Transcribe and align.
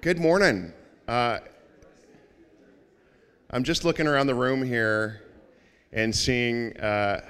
Good 0.00 0.20
morning. 0.20 0.72
Uh, 1.08 1.40
I'm 3.50 3.64
just 3.64 3.84
looking 3.84 4.06
around 4.06 4.28
the 4.28 4.34
room 4.34 4.62
here 4.62 5.24
and 5.92 6.14
seeing 6.14 6.76
uh, 6.76 7.20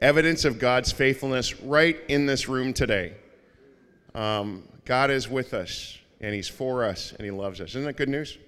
evidence 0.00 0.46
of 0.46 0.58
God's 0.58 0.92
faithfulness 0.92 1.60
right 1.60 1.98
in 2.08 2.24
this 2.24 2.48
room 2.48 2.72
today. 2.72 3.16
Um, 4.14 4.66
God 4.86 5.10
is 5.10 5.28
with 5.28 5.52
us, 5.52 5.98
and 6.22 6.34
He's 6.34 6.48
for 6.48 6.84
us, 6.84 7.12
and 7.12 7.22
He 7.26 7.30
loves 7.30 7.60
us. 7.60 7.68
Isn't 7.70 7.84
that 7.84 7.98
good 7.98 8.08
news? 8.08 8.38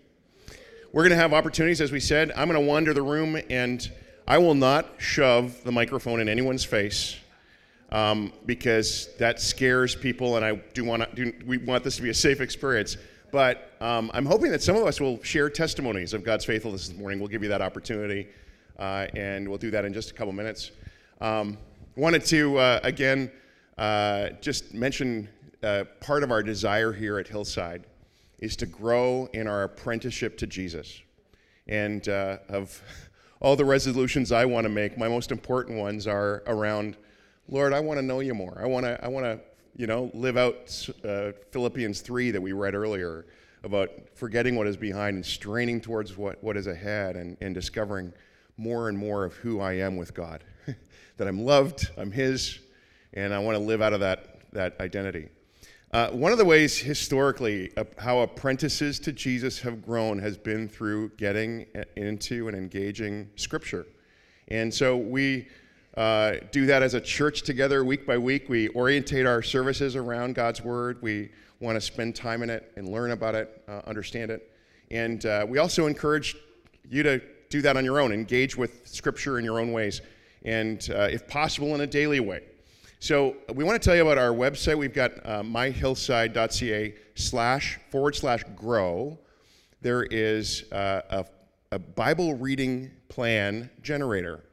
We're 0.91 1.02
going 1.02 1.11
to 1.11 1.16
have 1.16 1.34
opportunities, 1.34 1.82
as 1.82 1.93
we 1.93 2.00
said. 2.00 2.32
I'm 2.34 2.48
going 2.48 2.59
to 2.59 2.66
wander 2.66 2.95
the 2.95 3.02
room, 3.02 3.39
and 3.50 3.87
I 4.27 4.39
will 4.39 4.55
not 4.55 4.95
shove 4.96 5.62
the 5.62 5.73
microphone 5.73 6.21
in 6.21 6.29
anyone's 6.30 6.64
face. 6.64 7.16
Um, 7.93 8.32
because 8.46 9.09
that 9.18 9.41
scares 9.41 9.96
people, 9.96 10.37
and 10.37 10.45
I 10.45 10.55
do 10.55 10.84
want 10.84 11.16
to. 11.16 11.34
We 11.45 11.59
want 11.59 11.82
this 11.82 11.96
to 11.96 12.02
be 12.02 12.11
a 12.11 12.14
safe 12.14 12.41
experience. 12.41 12.96
But 13.32 13.72
um, 13.80 14.10
I'm 14.12 14.26
hoping 14.26 14.50
that 14.50 14.62
some 14.62 14.76
of 14.76 14.84
us 14.84 15.00
will 15.00 15.23
share 15.23 15.48
testimonies 15.48 16.14
of 16.14 16.24
God's 16.24 16.45
faithfulness 16.45 16.88
this 16.88 16.98
morning. 16.98 17.20
We'll 17.20 17.28
give 17.28 17.42
you 17.42 17.48
that 17.50 17.62
opportunity, 17.62 18.28
uh, 18.78 19.06
and 19.14 19.48
we'll 19.48 19.59
do 19.59 19.70
that 19.70 19.84
in 19.84 19.92
just 19.92 20.10
a 20.10 20.14
couple 20.14 20.32
minutes. 20.32 20.72
Um, 21.20 21.56
wanted 21.96 22.24
to, 22.27 22.58
uh, 22.58 22.80
again, 22.82 23.30
uh, 23.78 24.30
just 24.41 24.74
mention 24.74 25.28
uh, 25.62 25.84
part 26.00 26.22
of 26.22 26.30
our 26.30 26.42
desire 26.42 26.92
here 26.92 27.19
at 27.19 27.28
Hillside 27.28 27.84
is 28.38 28.56
to 28.56 28.66
grow 28.66 29.28
in 29.33 29.47
our 29.47 29.64
apprenticeship 29.64 30.36
to 30.38 30.47
Jesus. 30.47 31.00
And 31.69 32.08
uh, 32.08 32.38
of 32.48 32.83
all 33.41 33.55
the 33.55 33.64
resolutions 33.64 34.33
I 34.33 34.44
want 34.44 34.64
to 34.64 34.69
make, 34.69 34.98
my 34.98 35.08
most 35.08 35.30
important 35.30 35.78
ones 35.78 36.06
are 36.06 36.42
around, 36.47 36.97
Lord, 37.48 37.72
I 37.72 37.80
want 37.80 37.98
to 37.98 38.02
know 38.02 38.20
you 38.20 38.34
more. 38.34 38.58
I 38.62 38.66
want 38.66 38.86
to, 38.86 39.02
I 39.05 39.08
want 39.08 39.24
to 39.24 39.41
you 39.77 39.87
know, 39.87 40.10
live 40.15 40.37
out 40.37 40.88
uh, 41.05 41.33
Philippians 41.51 42.01
3 42.01 42.30
that 42.33 42.41
we 42.41 42.52
read 42.52 42.74
earlier 42.74 43.27
about 43.62 43.91
forgetting 44.15 44.56
what 44.56 44.66
is 44.66 44.77
behind 44.77 45.16
and 45.16 45.24
straining 45.24 45.80
towards 45.80 46.16
what, 46.16 46.42
what 46.42 46.56
is 46.56 46.66
ahead 46.66 47.17
and, 47.17 47.36
and 47.41 47.55
discovering 47.55 48.12
more 48.56 48.89
and 48.89 48.97
more 48.97 49.25
of 49.25 49.34
who 49.34 49.61
I 49.61 49.75
am 49.75 49.97
with 49.97 50.14
God. 50.14 50.44
that 51.17 51.28
I'm 51.28 51.44
loved, 51.44 51.91
I'm 51.97 52.11
His, 52.11 52.59
and 53.14 53.34
I 53.34 53.39
want 53.39 53.56
to 53.56 53.62
live 53.62 53.83
out 53.83 53.92
of 53.92 54.00
that, 54.00 54.41
that 54.53 54.77
identity. 54.81 55.28
Uh, 55.92 56.09
one 56.11 56.31
of 56.31 56.39
the 56.39 56.44
ways 56.44 56.78
historically 56.78 57.77
uh, 57.77 57.84
how 57.98 58.20
apprentices 58.20 59.00
to 59.00 59.12
Jesus 59.12 59.59
have 59.61 59.83
grown 59.83 60.19
has 60.20 60.37
been 60.37 60.69
through 60.69 61.09
getting 61.16 61.66
into 61.97 62.47
and 62.48 62.56
engaging 62.56 63.28
Scripture. 63.34 63.87
And 64.48 64.72
so 64.72 64.97
we 64.97 65.48
uh, 65.96 66.36
do 66.52 66.66
that 66.66 66.83
as 66.83 66.94
a 66.94 67.00
church 67.00 67.42
together 67.42 67.84
week 67.84 68.06
by 68.06 68.16
week. 68.16 68.48
We 68.48 68.69
orientate 68.70 69.27
our 69.27 69.42
services 69.42 69.97
around 69.97 70.34
God's 70.34 70.62
Word. 70.62 71.02
We 71.02 71.30
want 71.58 71.77
to 71.77 71.80
spend 71.80 72.14
time 72.14 72.42
in 72.42 72.50
it 72.50 72.72
and 72.77 72.88
learn 72.88 73.10
about 73.10 73.34
it, 73.34 73.62
uh, 73.69 73.80
understand 73.86 74.30
it. 74.30 74.50
And 74.91 75.24
uh, 75.27 75.47
we 75.48 75.58
also 75.58 75.86
encourage 75.86 76.36
you 76.88 77.02
to 77.02 77.20
do 77.48 77.60
that 77.62 77.77
on 77.77 77.84
your 77.84 78.00
own, 78.00 78.12
engage 78.12 78.56
with 78.56 78.86
Scripture 78.86 79.38
in 79.38 79.44
your 79.44 79.60
own 79.60 79.72
ways, 79.72 80.00
and 80.44 80.88
uh, 80.91 81.08
if 81.10 81.27
possible, 81.27 81.74
in 81.74 81.80
a 81.80 81.86
daily 81.86 82.20
way. 82.20 82.42
So 83.00 83.36
we 83.54 83.64
want 83.64 83.80
to 83.80 83.84
tell 83.84 83.97
you 83.97 84.02
about 84.02 84.19
our 84.19 84.30
website. 84.30 84.77
We've 84.77 84.94
got 84.94 85.12
uh, 85.25 85.42
myhillside.ca 85.42 86.94
slash 87.14 87.78
forward 87.91 88.14
slash 88.14 88.44
grow. 88.54 89.19
There 89.80 90.04
is 90.04 90.70
uh, 90.70 91.00
a, 91.10 91.25
a 91.72 91.78
Bible 91.78 92.34
reading 92.34 92.91
plan 93.08 93.70
generator 93.82 94.44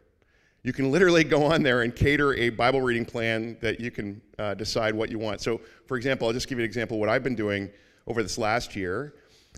you 0.67 0.73
can 0.73 0.91
literally 0.91 1.23
go 1.23 1.45
on 1.45 1.63
there 1.63 1.83
and 1.83 1.95
cater 1.95 2.33
a 2.33 2.49
Bible 2.49 2.81
reading 2.81 3.05
plan 3.05 3.55
that 3.61 3.79
you 3.79 3.89
can 3.89 4.21
uh, 4.37 4.53
decide 4.53 4.93
what 4.93 5.09
you 5.09 5.17
want. 5.17 5.39
So, 5.39 5.61
for 5.85 5.95
example, 5.95 6.27
I'll 6.27 6.33
just 6.33 6.49
give 6.49 6.57
you 6.57 6.65
an 6.65 6.69
example 6.69 6.97
of 6.97 6.99
what 6.99 7.07
I've 7.07 7.23
been 7.23 7.37
doing 7.37 7.69
over 8.05 8.21
this 8.21 8.37
last 8.37 8.75
year. 8.75 9.13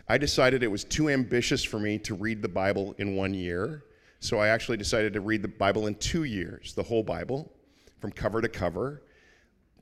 I 0.07 0.19
decided 0.19 0.61
it 0.61 0.67
was 0.67 0.83
too 0.83 1.09
ambitious 1.09 1.63
for 1.63 1.79
me 1.79 1.97
to 1.97 2.13
read 2.13 2.43
the 2.43 2.47
Bible 2.47 2.93
in 2.99 3.15
one 3.15 3.33
year. 3.33 3.85
So 4.19 4.37
I 4.37 4.49
actually 4.49 4.77
decided 4.77 5.13
to 5.13 5.21
read 5.21 5.41
the 5.41 5.47
Bible 5.47 5.87
in 5.87 5.95
two 5.95 6.25
years, 6.25 6.75
the 6.75 6.83
whole 6.83 7.01
Bible, 7.01 7.51
from 7.99 8.11
cover 8.11 8.39
to 8.39 8.47
cover. 8.47 9.01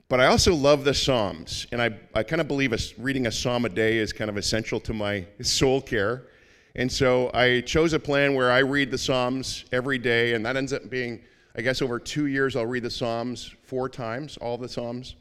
But 0.08 0.20
I 0.20 0.28
also 0.28 0.54
love 0.54 0.84
the 0.84 0.94
Psalms, 0.94 1.66
and 1.72 1.82
I, 1.82 1.90
I 2.14 2.22
kind 2.22 2.40
of 2.40 2.48
believe 2.48 2.72
a, 2.72 2.78
reading 2.96 3.26
a 3.26 3.32
psalm 3.32 3.66
a 3.66 3.68
day 3.68 3.98
is 3.98 4.14
kind 4.14 4.30
of 4.30 4.38
essential 4.38 4.80
to 4.80 4.94
my 4.94 5.26
soul 5.42 5.82
care. 5.82 6.28
And 6.74 6.90
so 6.90 7.30
I 7.34 7.62
chose 7.62 7.92
a 7.92 7.98
plan 7.98 8.34
where 8.34 8.52
I 8.52 8.58
read 8.58 8.90
the 8.90 8.98
Psalms 8.98 9.64
every 9.72 9.98
day, 9.98 10.34
and 10.34 10.44
that 10.46 10.56
ends 10.56 10.72
up 10.72 10.88
being, 10.90 11.22
I 11.56 11.62
guess, 11.62 11.82
over 11.82 11.98
two 11.98 12.26
years, 12.26 12.56
I'll 12.56 12.66
read 12.66 12.84
the 12.84 12.90
Psalms 12.90 13.54
four 13.62 13.88
times, 13.88 14.36
all 14.36 14.58
the 14.58 14.68
Psalms. 14.68 15.16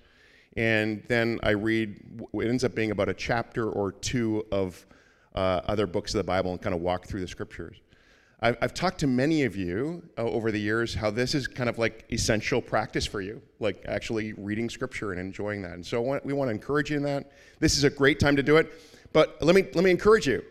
And 0.55 1.03
then 1.07 1.39
I 1.43 1.51
read, 1.51 1.99
it 2.33 2.47
ends 2.47 2.63
up 2.63 2.75
being 2.75 2.91
about 2.91 3.09
a 3.09 3.13
chapter 3.13 3.69
or 3.69 3.91
two 3.91 4.45
of 4.51 4.85
uh, 5.35 5.61
other 5.67 5.87
books 5.87 6.13
of 6.13 6.17
the 6.17 6.23
Bible 6.23 6.51
and 6.51 6.61
kind 6.61 6.75
of 6.75 6.81
walk 6.81 7.05
through 7.05 7.21
the 7.21 7.27
scriptures. 7.27 7.77
I've, 8.39 8.57
I've 8.61 8.73
talked 8.73 8.99
to 8.99 9.07
many 9.07 9.43
of 9.43 9.55
you 9.55 10.03
uh, 10.17 10.23
over 10.23 10.51
the 10.51 10.59
years 10.59 10.93
how 10.93 11.09
this 11.09 11.33
is 11.33 11.47
kind 11.47 11.69
of 11.69 11.79
like 11.79 12.05
essential 12.11 12.61
practice 12.61 13.05
for 13.05 13.21
you, 13.21 13.41
like 13.59 13.83
actually 13.87 14.33
reading 14.33 14.69
scripture 14.69 15.11
and 15.11 15.19
enjoying 15.19 15.61
that. 15.63 15.73
And 15.73 15.85
so 15.85 16.01
we 16.23 16.33
want 16.33 16.49
to 16.49 16.53
encourage 16.53 16.91
you 16.91 16.97
in 16.97 17.03
that. 17.03 17.31
This 17.59 17.77
is 17.77 17.83
a 17.83 17.89
great 17.89 18.19
time 18.19 18.35
to 18.35 18.43
do 18.43 18.57
it. 18.57 18.71
But 19.13 19.41
let 19.41 19.55
me, 19.55 19.63
let 19.73 19.83
me 19.83 19.91
encourage 19.91 20.27
you 20.27 20.43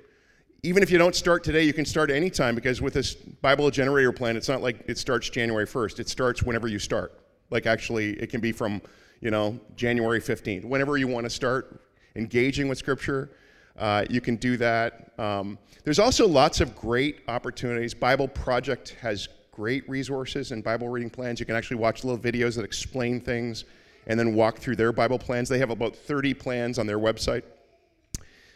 even 0.66 0.82
if 0.82 0.91
you 0.91 0.99
don't 0.99 1.15
start 1.15 1.44
today, 1.44 1.62
you 1.62 1.72
can 1.72 1.84
start 1.84 2.10
anytime 2.10 2.56
because 2.56 2.82
with 2.82 2.93
this 2.93 3.15
Bible 3.15 3.71
generator 3.71 4.10
plan, 4.10 4.37
it's 4.37 4.49
not 4.49 4.62
like 4.62 4.82
it 4.88 4.99
starts 4.99 5.31
January 5.31 5.65
1st. 5.65 6.00
It 6.00 6.09
starts 6.09 6.43
whenever 6.43 6.66
you 6.66 6.81
start. 6.81 7.21
Like 7.50 7.66
actually, 7.66 8.15
it 8.15 8.31
can 8.31 8.41
be 8.41 8.50
from, 8.50 8.82
you 9.21 9.31
know, 9.31 9.60
January 9.77 10.21
15th. 10.21 10.65
Whenever 10.65 10.97
you 10.97 11.06
want 11.06 11.22
to 11.22 11.31
start 11.31 11.81
engaging 12.16 12.66
with 12.66 12.78
Scripture, 12.78 13.31
uh, 13.78 14.06
you 14.10 14.21
can 14.21 14.34
do 14.37 14.56
that. 14.56 15.12
Um, 15.21 15.56
there's 15.84 16.00
also 16.00 16.27
lots 16.27 16.60
of 16.60 16.75
great 16.75 17.21
opportunities. 17.28 17.94
Bible 17.94 18.27
Project 18.27 18.97
has 19.00 19.28
great 19.53 19.88
resources 19.88 20.50
and 20.50 20.65
Bible 20.65 20.88
reading 20.88 21.10
plans. 21.10 21.38
You 21.38 21.47
can 21.47 21.54
actually 21.54 21.77
watch 21.77 22.03
little 22.03 22.19
videos 22.19 22.56
that 22.56 22.65
explain 22.65 23.21
things 23.21 23.66
and 24.09 24.19
then 24.19 24.34
walk 24.34 24.59
through 24.59 24.77
their 24.77 24.93
Bible 24.93 25.19
plans. 25.19 25.48
They 25.48 25.60
have 25.60 25.71
about 25.71 25.94
30 25.94 26.34
plans 26.34 26.81
on 26.81 26.88
their 26.88 26.98
website. 26.98 27.44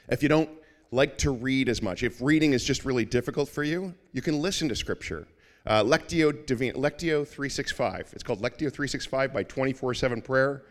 If 0.09 0.25
you 0.25 0.29
don't 0.29 0.51
like 0.93 1.19
to 1.19 1.31
read 1.31 1.69
as 1.69 1.83
much, 1.83 2.03
if 2.03 2.21
reading 2.21 2.53
is 2.53 2.65
just 2.65 2.85
really 2.85 3.05
difficult 3.05 3.49
for 3.49 3.63
you, 3.63 3.95
you 4.13 4.23
can 4.23 4.41
listen 4.41 4.69
to 4.69 4.77
Scripture. 4.77 5.29
Uh, 5.67 5.85
Lectio, 5.85 6.47
Divina, 6.47 6.77
Lectio 6.79 7.27
365. 7.27 8.11
It's 8.13 8.23
called 8.23 8.41
Lectio 8.41 8.73
365 8.73 9.33
by 9.33 9.43
24 9.43 9.95
7 9.95 10.23
Prayer. 10.23 10.65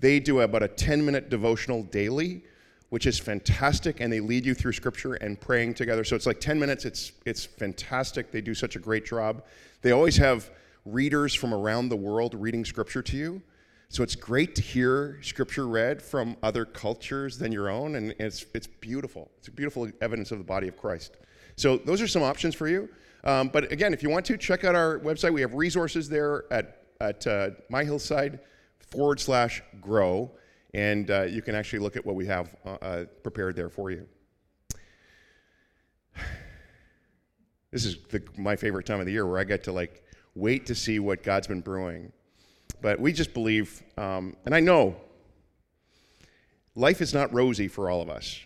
They 0.00 0.20
do 0.20 0.40
about 0.40 0.62
a 0.62 0.68
10 0.68 1.04
minute 1.04 1.28
devotional 1.28 1.82
daily, 1.84 2.44
which 2.90 3.06
is 3.06 3.18
fantastic, 3.18 4.00
and 4.00 4.12
they 4.12 4.20
lead 4.20 4.46
you 4.46 4.54
through 4.54 4.72
Scripture 4.72 5.14
and 5.14 5.40
praying 5.40 5.74
together. 5.74 6.04
So 6.04 6.14
it's 6.14 6.26
like 6.26 6.40
10 6.40 6.58
minutes. 6.58 6.84
It's, 6.84 7.12
it's 7.26 7.44
fantastic. 7.44 8.30
They 8.30 8.40
do 8.40 8.54
such 8.54 8.76
a 8.76 8.78
great 8.78 9.04
job. 9.04 9.44
They 9.82 9.92
always 9.92 10.16
have 10.18 10.50
readers 10.84 11.34
from 11.34 11.52
around 11.52 11.88
the 11.88 11.96
world 11.96 12.34
reading 12.34 12.64
Scripture 12.64 13.02
to 13.02 13.16
you. 13.16 13.42
So 13.90 14.02
it's 14.02 14.14
great 14.14 14.54
to 14.56 14.62
hear 14.62 15.18
scripture 15.22 15.66
read 15.66 16.02
from 16.02 16.36
other 16.42 16.66
cultures 16.66 17.38
than 17.38 17.52
your 17.52 17.70
own, 17.70 17.94
and 17.94 18.14
it's, 18.18 18.44
it's 18.54 18.66
beautiful. 18.66 19.30
It's 19.38 19.48
a 19.48 19.50
beautiful 19.50 19.90
evidence 20.02 20.30
of 20.30 20.38
the 20.38 20.44
body 20.44 20.68
of 20.68 20.76
Christ. 20.76 21.16
So 21.56 21.78
those 21.78 22.02
are 22.02 22.08
some 22.08 22.22
options 22.22 22.54
for 22.54 22.68
you. 22.68 22.88
Um, 23.24 23.48
but 23.48 23.72
again, 23.72 23.94
if 23.94 24.02
you 24.02 24.10
want 24.10 24.26
to, 24.26 24.36
check 24.36 24.64
out 24.64 24.74
our 24.74 24.98
website. 25.00 25.32
We 25.32 25.40
have 25.40 25.54
resources 25.54 26.08
there 26.08 26.44
at, 26.52 26.82
at 27.00 27.26
uh, 27.26 27.50
myhillside 27.72 28.40
forward 28.78 29.20
slash 29.20 29.62
grow, 29.80 30.30
and 30.74 31.10
uh, 31.10 31.22
you 31.22 31.40
can 31.40 31.54
actually 31.54 31.78
look 31.78 31.96
at 31.96 32.04
what 32.04 32.14
we 32.14 32.26
have 32.26 32.54
uh, 32.64 32.76
uh 32.82 33.04
prepared 33.22 33.56
there 33.56 33.70
for 33.70 33.90
you. 33.90 34.06
This 37.70 37.84
is 37.84 37.98
the, 38.10 38.22
my 38.36 38.56
favorite 38.56 38.86
time 38.86 39.00
of 39.00 39.06
the 39.06 39.12
year 39.12 39.26
where 39.26 39.38
I 39.38 39.44
get 39.44 39.64
to 39.64 39.72
like 39.72 40.02
wait 40.34 40.64
to 40.66 40.74
see 40.74 41.00
what 41.00 41.22
God's 41.22 41.46
been 41.46 41.60
brewing 41.60 42.12
but 42.80 43.00
we 43.00 43.12
just 43.12 43.34
believe, 43.34 43.82
um, 43.96 44.36
and 44.44 44.54
I 44.54 44.60
know 44.60 44.96
life 46.74 47.00
is 47.00 47.12
not 47.12 47.32
rosy 47.32 47.68
for 47.68 47.90
all 47.90 48.00
of 48.00 48.08
us. 48.08 48.40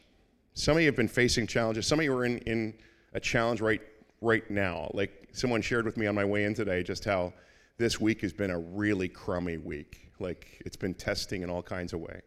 Some 0.55 0.77
of 0.77 0.83
you 0.83 0.87
have 0.87 0.97
been 0.97 1.09
facing 1.09 1.47
challenges. 1.47 1.87
Some 1.87 1.99
of 1.99 2.05
you 2.05 2.15
are 2.15 2.25
in, 2.25 2.39
in 2.39 2.75
a 3.13 3.21
challenge 3.21 3.61
right, 3.61 3.81
right 4.21 4.49
now. 4.51 4.91
Like 4.95 5.29
someone 5.33 5.63
shared 5.63 5.85
with 5.85 5.97
me 5.97 6.07
on 6.07 6.15
my 6.15 6.25
way 6.25 6.45
in 6.45 6.55
today 6.55 6.83
just 6.83 7.05
how 7.05 7.33
this 7.79 8.01
week 8.01 8.21
has 8.21 8.33
been 8.33 8.51
a 8.51 8.59
really 8.59 9.09
crummy 9.09 9.57
week. 9.57 10.11
Like 10.19 10.63
it's 10.65 10.77
been 10.77 10.95
testing 10.95 11.43
in 11.43 11.51
all 11.51 11.63
kinds 11.63 11.93
of 11.93 12.01
way. 12.01 12.21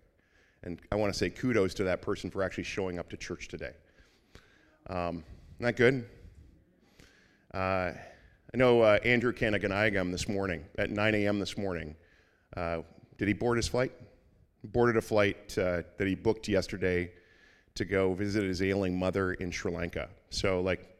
And 0.64 0.80
I 0.92 0.96
want 0.96 1.14
to 1.14 1.18
say 1.18 1.30
kudos 1.30 1.74
to 1.76 1.84
that 1.84 2.02
person 2.02 2.32
for 2.32 2.42
actually 2.42 2.64
showing 2.64 2.98
up 2.98 3.10
to 3.10 3.18
church 3.18 3.48
today. 3.48 3.74
Um, 4.88 5.24
not 5.60 5.76
good? 5.76 6.08
Uh, 7.54 7.92
I 8.54 8.58
know 8.58 8.82
uh, 8.82 9.00
Andrew 9.04 9.34
Kanaganayagam 9.34 10.12
this 10.12 10.28
morning 10.28 10.64
at 10.78 10.90
9 10.90 11.16
a.m. 11.16 11.40
this 11.40 11.58
morning. 11.58 11.96
Uh, 12.56 12.80
did 13.18 13.28
he 13.28 13.34
board 13.34 13.58
his 13.58 13.68
flight? 13.68 13.92
boarded 14.72 14.98
a 14.98 15.02
flight 15.02 15.58
uh, 15.58 15.82
that 15.98 16.08
he 16.08 16.16
booked 16.16 16.48
yesterday 16.48 17.12
to 17.76 17.86
go 17.86 18.14
visit 18.14 18.44
his 18.44 18.62
ailing 18.62 18.98
mother 18.98 19.34
in 19.34 19.52
Sri 19.52 19.72
Lanka. 19.72 20.10
So, 20.30 20.62
like, 20.62 20.98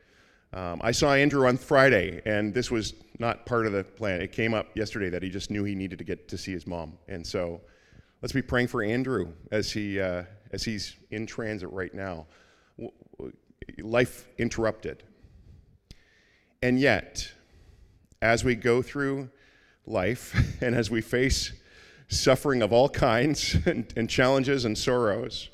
um, 0.54 0.80
I 0.84 0.92
saw 0.92 1.14
Andrew 1.14 1.48
on 1.48 1.58
Friday, 1.58 2.22
and 2.26 2.54
this 2.54 2.72
was 2.72 2.94
not 3.20 3.46
part 3.46 3.66
of 3.66 3.74
the 3.74 3.84
plan. 3.84 4.22
It 4.22 4.32
came 4.32 4.54
up 4.54 4.68
yesterday 4.76 5.10
that 5.10 5.24
he 5.24 5.30
just 5.30 5.52
knew 5.52 5.64
he 5.64 5.76
needed 5.76 5.98
to 6.00 6.06
get 6.06 6.28
to 6.30 6.38
see 6.38 6.52
his 6.52 6.68
mom, 6.68 6.94
and 7.08 7.26
so 7.26 7.62
let's 8.22 8.34
be 8.34 8.42
praying 8.42 8.68
for 8.68 8.84
Andrew 8.84 9.34
as 9.52 9.72
he 9.72 10.00
uh, 10.00 10.24
as 10.52 10.64
he's 10.64 10.96
in 11.12 11.26
transit 11.26 11.70
right 11.72 11.94
now. 11.94 12.28
Life 13.80 14.28
interrupted. 14.38 15.04
And 16.62 16.80
yet, 16.80 17.32
as 18.26 18.44
we 18.44 18.56
go 18.56 18.82
through 18.82 19.30
life 19.86 20.36
and 20.62 20.76
as 20.76 20.90
we 20.90 21.02
face 21.02 21.54
suffering 22.08 22.62
of 22.62 22.74
all 22.74 22.90
kinds 22.90 23.56
and, 23.66 23.92
and, 23.96 24.10
challenges 24.10 24.66
and 24.66 24.78
sorrows, 24.78 25.50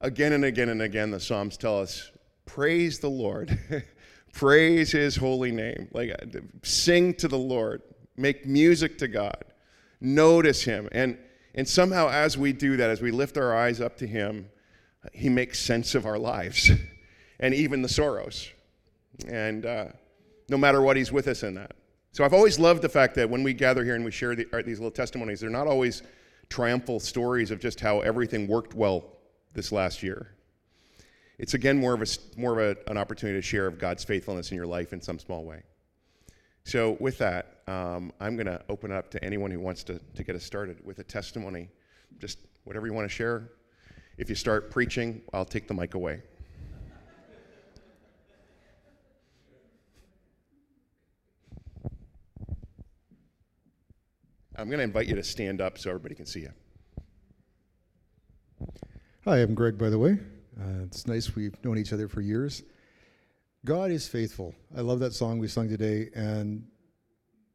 again 0.00 0.32
and 0.32 0.44
again 0.44 0.68
and 0.68 0.82
again, 0.82 1.10
the 1.10 1.20
Psalms 1.20 1.56
tell 1.56 1.80
us 1.80 2.10
praise 2.46 2.98
the 2.98 3.10
Lord, 3.10 3.58
praise 4.32 4.92
his 4.92 5.16
holy 5.16 5.50
name. 5.50 5.88
Like, 5.92 6.10
uh, 6.10 6.40
sing 6.62 7.14
to 7.14 7.28
the 7.28 7.38
Lord, 7.38 7.82
make 8.16 8.46
music 8.46 8.98
to 8.98 9.08
God, 9.08 9.44
notice 10.00 10.62
him. 10.62 10.88
And, 10.92 11.18
and 11.54 11.66
somehow, 11.66 12.10
as 12.10 12.36
we 12.36 12.52
do 12.52 12.76
that, 12.76 12.90
as 12.90 13.00
we 13.00 13.10
lift 13.10 13.38
our 13.38 13.56
eyes 13.56 13.80
up 13.80 13.96
to 13.98 14.06
him, 14.06 14.50
he 15.12 15.28
makes 15.28 15.58
sense 15.58 15.94
of 15.94 16.06
our 16.06 16.18
lives 16.18 16.70
and 17.40 17.54
even 17.54 17.82
the 17.82 17.88
sorrows. 17.88 18.50
And 19.26 19.64
uh, 19.64 19.86
no 20.48 20.56
matter 20.56 20.82
what, 20.82 20.96
he's 20.96 21.12
with 21.12 21.28
us 21.28 21.42
in 21.42 21.54
that. 21.54 21.72
So 22.12 22.24
I've 22.24 22.34
always 22.34 22.58
loved 22.58 22.82
the 22.82 22.88
fact 22.88 23.14
that 23.16 23.28
when 23.28 23.42
we 23.42 23.52
gather 23.52 23.84
here 23.84 23.96
and 23.96 24.04
we 24.04 24.10
share 24.10 24.36
the, 24.36 24.46
these 24.64 24.78
little 24.78 24.90
testimonies, 24.90 25.40
they're 25.40 25.50
not 25.50 25.66
always 25.66 26.02
triumphal 26.48 27.00
stories 27.00 27.50
of 27.50 27.58
just 27.58 27.80
how 27.80 28.00
everything 28.00 28.46
worked 28.46 28.74
well 28.74 29.04
this 29.54 29.72
last 29.72 30.02
year. 30.02 30.28
It's 31.38 31.54
again 31.54 31.78
more 31.78 31.94
of, 31.94 32.02
a, 32.02 32.06
more 32.38 32.58
of 32.58 32.76
a, 32.78 32.90
an 32.90 32.96
opportunity 32.96 33.38
to 33.38 33.42
share 33.42 33.66
of 33.66 33.78
God's 33.78 34.04
faithfulness 34.04 34.50
in 34.50 34.56
your 34.56 34.66
life 34.66 34.92
in 34.92 35.00
some 35.00 35.18
small 35.18 35.44
way. 35.44 35.62
So, 36.62 36.96
with 37.00 37.18
that, 37.18 37.58
um, 37.66 38.12
I'm 38.20 38.36
going 38.36 38.46
to 38.46 38.62
open 38.68 38.90
up 38.90 39.10
to 39.10 39.22
anyone 39.22 39.50
who 39.50 39.60
wants 39.60 39.82
to, 39.84 39.98
to 40.14 40.24
get 40.24 40.34
us 40.34 40.44
started 40.44 40.78
with 40.84 40.98
a 40.98 41.04
testimony. 41.04 41.68
Just 42.18 42.38
whatever 42.64 42.86
you 42.86 42.94
want 42.94 43.04
to 43.04 43.14
share. 43.14 43.50
If 44.16 44.28
you 44.30 44.34
start 44.34 44.70
preaching, 44.70 45.20
I'll 45.32 45.44
take 45.44 45.68
the 45.68 45.74
mic 45.74 45.94
away. 45.94 46.22
I'm 54.56 54.68
going 54.68 54.78
to 54.78 54.84
invite 54.84 55.08
you 55.08 55.16
to 55.16 55.24
stand 55.24 55.60
up 55.60 55.78
so 55.78 55.90
everybody 55.90 56.14
can 56.14 56.26
see 56.26 56.40
you. 56.40 56.50
Hi, 59.24 59.38
I'm 59.38 59.54
Greg, 59.54 59.76
by 59.76 59.90
the 59.90 59.98
way. 59.98 60.18
Uh, 60.60 60.84
it's 60.84 61.08
nice 61.08 61.34
we've 61.34 61.56
known 61.64 61.76
each 61.76 61.92
other 61.92 62.06
for 62.06 62.20
years. 62.20 62.62
God 63.64 63.90
is 63.90 64.06
faithful. 64.06 64.54
I 64.76 64.82
love 64.82 65.00
that 65.00 65.12
song 65.12 65.40
we 65.40 65.48
sung 65.48 65.68
today. 65.68 66.10
And 66.14 66.64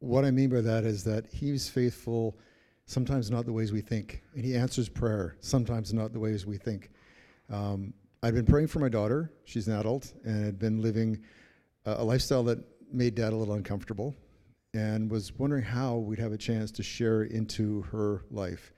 what 0.00 0.26
I 0.26 0.30
mean 0.30 0.50
by 0.50 0.60
that 0.60 0.84
is 0.84 1.02
that 1.04 1.24
He's 1.32 1.70
faithful, 1.70 2.36
sometimes 2.84 3.30
not 3.30 3.46
the 3.46 3.52
ways 3.52 3.72
we 3.72 3.80
think. 3.80 4.22
And 4.34 4.44
He 4.44 4.54
answers 4.54 4.90
prayer, 4.90 5.36
sometimes 5.40 5.94
not 5.94 6.12
the 6.12 6.20
ways 6.20 6.44
we 6.44 6.58
think. 6.58 6.90
Um, 7.48 7.94
I've 8.22 8.34
been 8.34 8.44
praying 8.44 8.66
for 8.66 8.80
my 8.80 8.90
daughter. 8.90 9.32
She's 9.44 9.68
an 9.68 9.78
adult 9.78 10.12
and 10.24 10.44
had 10.44 10.58
been 10.58 10.82
living 10.82 11.18
a, 11.86 11.92
a 11.92 12.04
lifestyle 12.04 12.42
that 12.44 12.58
made 12.92 13.14
dad 13.14 13.32
a 13.32 13.36
little 13.36 13.54
uncomfortable 13.54 14.14
and 14.74 15.10
was 15.10 15.32
wondering 15.38 15.64
how 15.64 15.96
we'd 15.96 16.18
have 16.18 16.32
a 16.32 16.38
chance 16.38 16.70
to 16.72 16.82
share 16.82 17.22
into 17.22 17.82
her 17.82 18.22
life. 18.30 18.72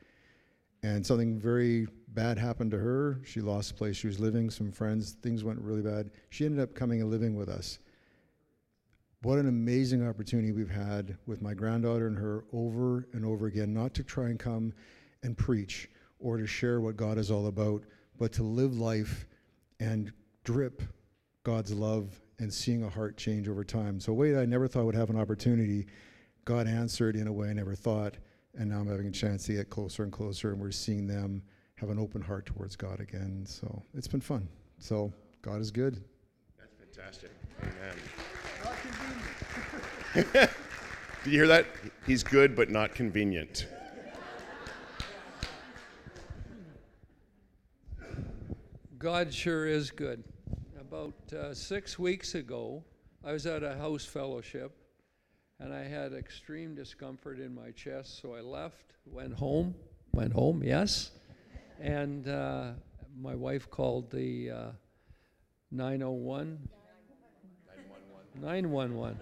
And 0.82 1.06
something 1.06 1.38
very 1.38 1.86
bad 2.08 2.38
happened 2.38 2.70
to 2.72 2.78
her. 2.78 3.20
She 3.24 3.40
lost 3.40 3.68
the 3.68 3.74
place 3.74 3.96
she 3.96 4.06
was 4.06 4.18
living, 4.18 4.50
some 4.50 4.72
friends, 4.72 5.12
things 5.22 5.44
went 5.44 5.60
really 5.60 5.82
bad. 5.82 6.10
She 6.30 6.44
ended 6.44 6.60
up 6.60 6.74
coming 6.74 7.00
and 7.00 7.10
living 7.10 7.36
with 7.36 7.48
us. 7.48 7.78
What 9.22 9.38
an 9.38 9.46
amazing 9.46 10.06
opportunity 10.06 10.50
we've 10.50 10.68
had 10.68 11.16
with 11.26 11.42
my 11.42 11.54
granddaughter 11.54 12.08
and 12.08 12.18
her 12.18 12.44
over 12.52 13.06
and 13.12 13.24
over 13.24 13.46
again, 13.46 13.72
not 13.72 13.94
to 13.94 14.02
try 14.02 14.24
and 14.24 14.38
come 14.38 14.72
and 15.22 15.38
preach 15.38 15.88
or 16.18 16.38
to 16.38 16.46
share 16.46 16.80
what 16.80 16.96
God 16.96 17.18
is 17.18 17.30
all 17.30 17.46
about, 17.46 17.84
but 18.18 18.32
to 18.32 18.42
live 18.42 18.76
life 18.76 19.26
and 19.78 20.12
drip 20.42 20.82
God's 21.44 21.72
love 21.72 22.20
and 22.42 22.52
seeing 22.52 22.82
a 22.82 22.88
heart 22.90 23.16
change 23.16 23.48
over 23.48 23.62
time. 23.62 24.00
So, 24.00 24.10
a 24.12 24.14
way 24.14 24.32
that 24.32 24.40
I 24.40 24.44
never 24.44 24.66
thought 24.66 24.84
would 24.84 24.96
have 24.96 25.10
an 25.10 25.18
opportunity, 25.18 25.86
God 26.44 26.66
answered 26.66 27.14
in 27.14 27.28
a 27.28 27.32
way 27.32 27.48
I 27.48 27.52
never 27.52 27.76
thought. 27.76 28.16
And 28.58 28.68
now 28.68 28.80
I'm 28.80 28.88
having 28.88 29.06
a 29.06 29.12
chance 29.12 29.44
to 29.44 29.54
get 29.54 29.70
closer 29.70 30.02
and 30.02 30.12
closer, 30.12 30.50
and 30.50 30.60
we're 30.60 30.72
seeing 30.72 31.06
them 31.06 31.42
have 31.76 31.88
an 31.88 31.98
open 31.98 32.20
heart 32.20 32.44
towards 32.44 32.76
God 32.76 33.00
again. 33.00 33.44
So, 33.46 33.82
it's 33.94 34.08
been 34.08 34.20
fun. 34.20 34.48
So, 34.78 35.12
God 35.40 35.60
is 35.60 35.70
good. 35.70 36.02
That's 36.58 36.74
fantastic. 36.74 37.30
Amen. 37.62 37.94
Did 41.24 41.32
you 41.32 41.38
hear 41.38 41.46
that? 41.46 41.66
He's 42.06 42.24
good, 42.24 42.56
but 42.56 42.70
not 42.70 42.92
convenient. 42.94 43.68
God 48.98 49.32
sure 49.32 49.66
is 49.66 49.92
good 49.92 50.24
about 50.92 51.32
uh, 51.32 51.54
six 51.54 51.98
weeks 51.98 52.34
ago, 52.34 52.84
I 53.24 53.32
was 53.32 53.46
at 53.46 53.62
a 53.62 53.74
house 53.76 54.04
fellowship 54.04 54.76
and 55.58 55.72
I 55.72 55.84
had 55.84 56.12
extreme 56.12 56.74
discomfort 56.74 57.38
in 57.38 57.54
my 57.54 57.70
chest, 57.70 58.20
so 58.20 58.34
I 58.34 58.42
left, 58.42 58.92
went 59.06 59.32
home, 59.32 59.74
went 60.12 60.34
home, 60.34 60.62
yes. 60.62 61.12
And 61.80 62.28
uh, 62.28 62.72
my 63.18 63.34
wife 63.34 63.70
called 63.70 64.10
the 64.10 64.50
uh, 64.50 64.70
901. 65.70 66.58
911. 68.42 69.16
911. 69.16 69.20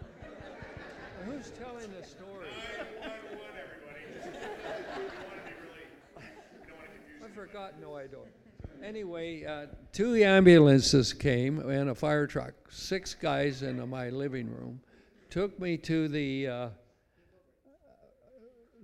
Who's 1.24 1.50
telling 1.50 1.88
the 2.00 2.04
story? 2.04 2.48
I 7.24 7.28
forgot. 7.32 7.80
No, 7.80 7.94
I 7.94 8.08
don't. 8.08 8.49
Anyway, 8.82 9.44
uh, 9.44 9.66
two 9.92 10.16
ambulances 10.16 11.12
came 11.12 11.58
and 11.58 11.90
a 11.90 11.94
fire 11.94 12.26
truck, 12.26 12.54
six 12.70 13.14
guys 13.14 13.62
in 13.62 13.86
my 13.90 14.08
living 14.08 14.48
room, 14.48 14.80
took 15.28 15.58
me 15.60 15.76
to 15.76 16.08
the 16.08 16.48
uh, 16.48 16.68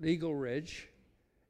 Eagle 0.04 0.34
Ridge. 0.34 0.88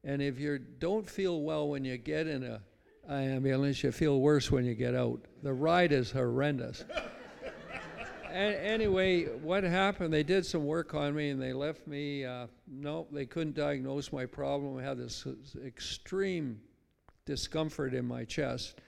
And 0.05 0.23
if 0.23 0.39
you 0.39 0.59
don't 0.59 1.09
feel 1.09 1.41
well 1.41 1.69
when 1.69 1.85
you 1.85 1.97
get 1.97 2.29
in 2.29 2.45
a, 2.45 2.61
ambulance, 3.09 3.83
you 3.83 3.91
feel 3.91 4.21
worse 4.21 4.51
when 4.51 4.65
you 4.65 4.75
get 4.75 4.95
out. 4.95 5.21
The 5.43 5.53
ride 5.53 5.91
is 5.91 6.13
horrendous. 6.13 6.85
anyway, 8.33 9.25
what 9.25 9.65
happened? 9.65 10.13
They 10.13 10.23
did 10.23 10.47
some 10.47 10.65
work 10.65 10.95
on 10.95 11.17
me 11.17 11.31
and 11.31 11.43
they 11.43 11.53
left 11.53 11.87
me. 11.89 12.25
Uh, 12.25 12.47
no, 12.69 13.09
they 13.11 13.27
couldn't 13.27 13.57
diagnose 13.57 14.13
my 14.13 14.25
problem. 14.25 14.79
I 14.79 14.83
had 14.83 14.99
this 14.99 15.27
extreme 15.65 16.61
discomfort 17.26 17.93
in 17.93 18.06
my 18.06 18.25
chest. 18.25 18.81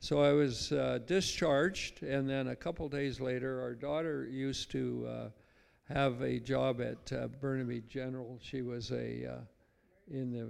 So 0.00 0.20
I 0.20 0.32
was 0.32 0.72
uh, 0.72 0.98
discharged, 1.06 2.02
and 2.02 2.28
then 2.28 2.48
a 2.48 2.56
couple 2.56 2.88
days 2.88 3.20
later, 3.20 3.62
our 3.62 3.74
daughter 3.74 4.26
used 4.26 4.70
to 4.72 5.06
uh, 5.08 5.92
have 5.92 6.20
a 6.20 6.40
job 6.40 6.80
at 6.80 7.12
uh, 7.12 7.28
Burnaby 7.40 7.82
General. 7.88 8.38
She 8.42 8.62
was 8.62 8.90
a 8.90 9.26
uh, 9.26 9.36
in 10.10 10.30
the 10.30 10.48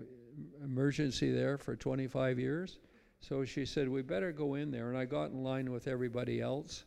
emergency 0.65 1.31
there 1.31 1.59
for 1.59 1.77
25 1.77 2.39
years. 2.39 2.79
So 3.21 3.45
she 3.45 3.65
said, 3.65 3.89
"We 3.89 4.03
better 4.03 4.33
go 4.33 4.55
in 4.55 4.71
there." 4.71 4.89
And 4.89 4.99
I 4.99 5.05
got 5.05 5.31
in 5.31 5.45
line 5.45 5.71
with 5.71 5.87
everybody 5.87 6.41
else, 6.41 6.85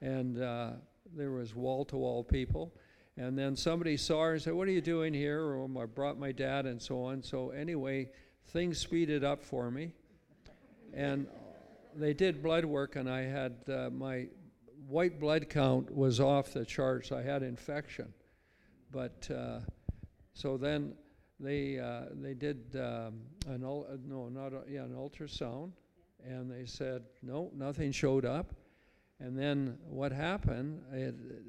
and 0.00 0.40
uh, 0.40 0.70
there 1.14 1.32
was 1.32 1.54
wall-to-wall 1.54 2.24
people. 2.24 2.72
And 3.16 3.36
then 3.36 3.56
somebody 3.56 3.96
saw 3.96 4.22
her 4.22 4.32
and 4.34 4.42
said, 4.42 4.54
"What 4.54 4.68
are 4.68 4.72
you 4.72 4.80
doing 4.80 5.12
here?" 5.12 5.42
Or 5.42 5.68
I 5.78 5.84
brought 5.84 6.18
my 6.18 6.32
dad 6.32 6.64
and 6.64 6.80
so 6.80 7.04
on. 7.04 7.22
So 7.22 7.50
anyway 7.50 8.08
things 8.48 8.78
speeded 8.78 9.24
up 9.24 9.42
for 9.42 9.70
me. 9.70 9.92
And 10.94 11.26
they 11.94 12.14
did 12.14 12.42
blood 12.42 12.64
work, 12.64 12.96
and 12.96 13.08
I 13.08 13.22
had 13.22 13.54
uh, 13.68 13.90
my 13.90 14.26
white 14.88 15.20
blood 15.20 15.48
count 15.48 15.94
was 15.94 16.18
off 16.20 16.52
the 16.52 16.64
charts. 16.64 17.12
I 17.12 17.22
had 17.22 17.42
infection. 17.42 18.12
But 18.90 19.28
uh, 19.30 19.60
so 20.32 20.56
then 20.56 20.94
they, 21.38 21.78
uh, 21.78 22.06
they 22.12 22.34
did 22.34 22.74
um, 22.74 23.20
an, 23.46 23.64
ul- 23.64 23.86
uh, 23.90 23.96
no, 24.06 24.28
not 24.28 24.52
a, 24.52 24.62
yeah, 24.68 24.82
an 24.82 24.94
ultrasound, 24.94 25.72
and 26.24 26.50
they 26.50 26.64
said, 26.64 27.02
no, 27.22 27.50
nothing 27.54 27.92
showed 27.92 28.24
up. 28.24 28.54
And 29.20 29.36
then 29.36 29.78
what 29.88 30.12
happened, 30.12 30.80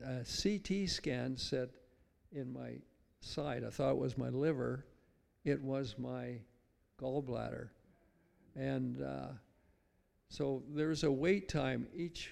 a 0.03 0.25
CT 0.25 0.89
scan 0.89 1.37
said 1.37 1.69
in 2.31 2.51
my 2.51 2.71
side, 3.21 3.63
I 3.63 3.69
thought 3.69 3.91
it 3.91 3.97
was 3.97 4.17
my 4.17 4.29
liver, 4.29 4.85
it 5.45 5.61
was 5.61 5.95
my 5.97 6.39
gallbladder. 6.99 7.69
And 8.55 9.01
uh, 9.01 9.27
so 10.29 10.63
there's 10.73 11.03
a 11.03 11.11
wait 11.11 11.49
time 11.49 11.87
each, 11.95 12.31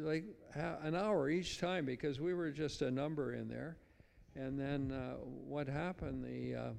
like 0.00 0.24
an 0.54 0.94
hour 0.94 1.28
each 1.30 1.58
time 1.58 1.84
because 1.84 2.20
we 2.20 2.34
were 2.34 2.50
just 2.50 2.82
a 2.82 2.90
number 2.90 3.34
in 3.34 3.48
there. 3.48 3.76
And 4.34 4.58
then 4.58 4.92
uh, 4.92 5.14
what 5.16 5.66
happened? 5.68 6.24
The 6.24 6.54
uh, 6.54 6.72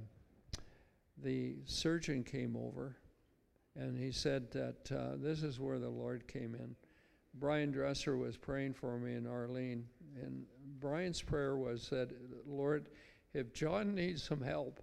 the 1.21 1.55
surgeon 1.65 2.23
came 2.23 2.55
over, 2.55 2.95
and 3.75 3.97
he 3.97 4.11
said 4.11 4.51
that 4.51 4.91
uh, 4.91 5.15
this 5.17 5.43
is 5.43 5.59
where 5.59 5.79
the 5.79 5.89
Lord 5.89 6.27
came 6.27 6.55
in. 6.55 6.75
Brian 7.33 7.71
Dresser 7.71 8.17
was 8.17 8.37
praying 8.37 8.73
for 8.73 8.97
me 8.97 9.13
and 9.13 9.27
Arlene, 9.27 9.85
and 10.21 10.45
Brian's 10.79 11.21
prayer 11.21 11.57
was 11.57 11.89
that, 11.89 12.09
Lord, 12.47 12.87
if 13.33 13.53
John 13.53 13.93
needs 13.93 14.23
some 14.23 14.41
help, 14.41 14.79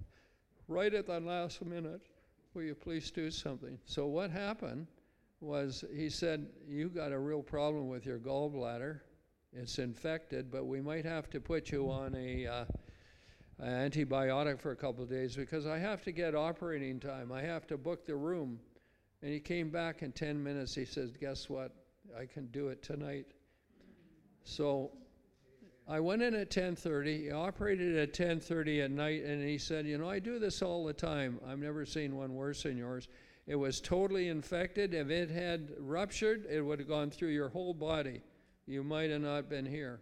right 0.68 0.92
at 0.92 1.06
the 1.06 1.20
last 1.20 1.64
minute, 1.64 2.02
will 2.56 2.62
you 2.62 2.74
please 2.74 3.10
do 3.10 3.30
something? 3.30 3.78
So 3.84 4.06
what 4.06 4.30
happened 4.30 4.86
was 5.40 5.84
he 5.94 6.08
said, 6.08 6.46
you 6.66 6.88
got 6.88 7.12
a 7.12 7.18
real 7.18 7.42
problem 7.42 7.86
with 7.86 8.06
your 8.06 8.18
gallbladder. 8.18 9.00
It's 9.52 9.78
infected, 9.78 10.50
but 10.50 10.64
we 10.64 10.80
might 10.80 11.04
have 11.04 11.28
to 11.30 11.40
put 11.40 11.70
you 11.70 11.90
on 11.90 12.14
a 12.14 12.46
uh, 12.46 12.64
an 13.58 13.90
antibiotic 13.90 14.58
for 14.58 14.70
a 14.70 14.76
couple 14.76 15.02
of 15.04 15.10
days 15.10 15.36
because 15.36 15.66
I 15.66 15.78
have 15.78 16.02
to 16.04 16.12
get 16.12 16.34
operating 16.34 16.98
time. 16.98 17.30
I 17.30 17.42
have 17.42 17.66
to 17.68 17.76
book 17.76 18.06
the 18.06 18.16
room. 18.16 18.58
And 19.22 19.32
he 19.32 19.40
came 19.40 19.70
back 19.70 20.02
in 20.02 20.12
10 20.12 20.42
minutes. 20.42 20.74
He 20.74 20.86
says, 20.86 21.12
Guess 21.12 21.50
what? 21.50 21.72
I 22.18 22.24
can 22.24 22.46
do 22.46 22.68
it 22.68 22.82
tonight. 22.82 23.26
So 24.44 24.92
I 25.88 26.00
went 26.00 26.22
in 26.22 26.34
at 26.34 26.50
10:30. 26.50 27.22
He 27.24 27.30
operated 27.30 27.96
at 27.96 28.12
10:30 28.12 28.82
at 28.82 28.90
night, 28.90 29.22
and 29.22 29.40
he 29.42 29.56
said, 29.56 29.86
"You 29.86 29.98
know, 29.98 30.08
I 30.08 30.18
do 30.18 30.38
this 30.38 30.60
all 30.60 30.84
the 30.84 30.92
time. 30.92 31.40
I've 31.46 31.60
never 31.60 31.86
seen 31.86 32.16
one 32.16 32.34
worse 32.34 32.64
than 32.64 32.76
yours. 32.76 33.08
It 33.46 33.54
was 33.54 33.80
totally 33.80 34.28
infected. 34.28 34.94
If 34.94 35.10
it 35.10 35.30
had 35.30 35.72
ruptured, 35.78 36.46
it 36.46 36.60
would 36.60 36.80
have 36.80 36.88
gone 36.88 37.10
through 37.10 37.28
your 37.28 37.48
whole 37.48 37.72
body. 37.72 38.22
You 38.66 38.82
might 38.82 39.10
have 39.10 39.22
not 39.22 39.48
been 39.48 39.66
here." 39.66 40.00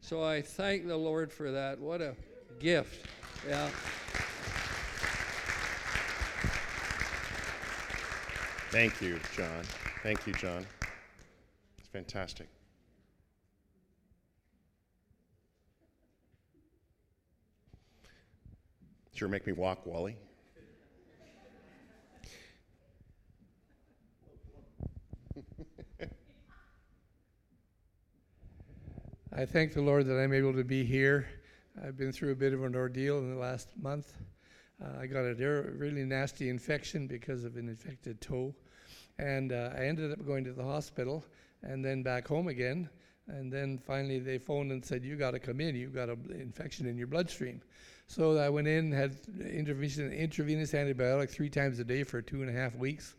So 0.00 0.22
I 0.22 0.42
thank 0.42 0.86
the 0.86 0.96
Lord 0.96 1.32
for 1.32 1.50
that. 1.50 1.80
What 1.80 2.00
a 2.00 2.14
gift! 2.60 3.08
Yeah. 3.48 3.68
Thank 8.70 9.00
you, 9.00 9.18
John. 9.34 9.64
Thank 10.02 10.26
you, 10.26 10.34
John. 10.34 10.66
It's 11.78 11.88
fantastic. 11.88 12.46
Sure, 19.16 19.28
make 19.28 19.46
me 19.46 19.54
walk, 19.54 19.86
Wally. 19.86 20.14
I 29.34 29.46
thank 29.46 29.72
the 29.72 29.80
Lord 29.80 30.04
that 30.04 30.20
I'm 30.20 30.34
able 30.34 30.52
to 30.52 30.64
be 30.64 30.84
here. 30.84 31.26
I've 31.82 31.96
been 31.96 32.12
through 32.12 32.32
a 32.32 32.34
bit 32.34 32.52
of 32.52 32.62
an 32.62 32.76
ordeal 32.76 33.16
in 33.16 33.32
the 33.32 33.40
last 33.40 33.70
month. 33.80 34.12
Uh, 34.84 35.00
I 35.00 35.06
got 35.06 35.20
a 35.20 35.34
really 35.34 36.04
nasty 36.04 36.50
infection 36.50 37.06
because 37.06 37.44
of 37.44 37.56
an 37.56 37.70
infected 37.70 38.20
toe. 38.20 38.54
And 39.18 39.50
uh, 39.50 39.70
I 39.74 39.86
ended 39.86 40.12
up 40.12 40.26
going 40.26 40.44
to 40.44 40.52
the 40.52 40.62
hospital 40.62 41.24
and 41.62 41.82
then 41.82 42.02
back 42.02 42.28
home 42.28 42.48
again. 42.48 42.90
And 43.28 43.50
then 43.50 43.78
finally 43.78 44.18
they 44.18 44.36
phoned 44.36 44.72
and 44.72 44.84
said, 44.84 45.02
You 45.02 45.16
got 45.16 45.30
to 45.30 45.38
come 45.38 45.62
in. 45.62 45.74
You've 45.74 45.94
got 45.94 46.10
an 46.10 46.36
infection 46.38 46.86
in 46.86 46.98
your 46.98 47.06
bloodstream. 47.06 47.62
So 48.06 48.36
I 48.38 48.48
went 48.48 48.68
in, 48.68 48.92
had 48.92 49.16
intravenous, 49.40 49.98
intravenous 49.98 50.72
antibiotic 50.72 51.30
three 51.30 51.50
times 51.50 51.78
a 51.78 51.84
day 51.84 52.04
for 52.04 52.22
two 52.22 52.42
and 52.42 52.50
a 52.50 52.52
half 52.52 52.74
weeks 52.76 53.14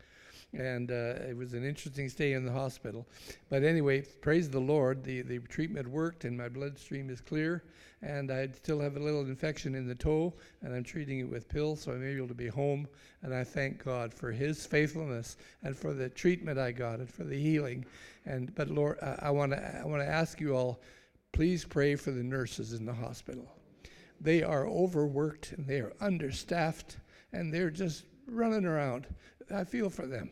and 0.54 0.92
uh, 0.92 1.16
it 1.28 1.36
was 1.36 1.54
an 1.54 1.64
interesting 1.64 2.10
stay 2.10 2.34
in 2.34 2.46
the 2.46 2.52
hospital. 2.52 3.06
But 3.50 3.64
anyway, 3.64 4.02
praise 4.22 4.50
the 4.50 4.60
Lord, 4.60 5.04
the, 5.04 5.22
the 5.22 5.40
treatment 5.40 5.88
worked 5.88 6.26
and 6.26 6.38
my 6.38 6.50
bloodstream 6.50 7.10
is 7.10 7.22
clear, 7.22 7.64
and 8.02 8.32
I 8.32 8.48
still 8.48 8.80
have 8.80 8.96
a 8.96 9.00
little 9.00 9.22
infection 9.22 9.76
in 9.76 9.88
the 9.88 9.96
toe, 9.96 10.34
and 10.62 10.74
I'm 10.74 10.84
treating 10.84 11.20
it 11.20 11.30
with 11.30 11.50
pills, 11.50 11.82
so 11.82 11.92
I'm 11.92 12.04
able 12.04 12.28
to 12.28 12.34
be 12.34 12.48
home. 12.48 12.88
And 13.24 13.34
I 13.34 13.44
thank 13.44 13.84
God 13.84 14.14
for 14.14 14.32
His 14.32 14.66
faithfulness 14.66 15.38
and 15.64 15.76
for 15.76 15.94
the 15.94 16.10
treatment 16.10 16.60
I 16.60 16.72
got 16.72 17.00
and 17.00 17.10
for 17.10 17.24
the 17.24 17.38
healing. 17.38 17.86
And 18.26 18.54
but 18.56 18.70
Lord, 18.70 19.00
I 19.02 19.32
want 19.32 19.52
to 19.54 19.82
I 19.82 19.86
want 19.86 20.02
to 20.02 20.08
ask 20.08 20.40
you 20.40 20.56
all, 20.56 20.80
please 21.32 21.66
pray 21.66 21.96
for 21.96 22.12
the 22.12 22.24
nurses 22.24 22.74
in 22.74 22.86
the 22.86 22.94
hospital. 22.94 23.57
They 24.20 24.44
are 24.44 24.68
overworked 24.68 25.54
and 25.54 25.68
they 25.68 25.80
are 25.80 25.94
understaffed, 26.02 26.98
and 27.34 27.54
they're 27.54 27.70
just 27.70 28.04
running 28.28 28.66
around. 28.66 29.08
I 29.54 29.64
feel 29.64 29.90
for 29.90 30.06
them. 30.06 30.30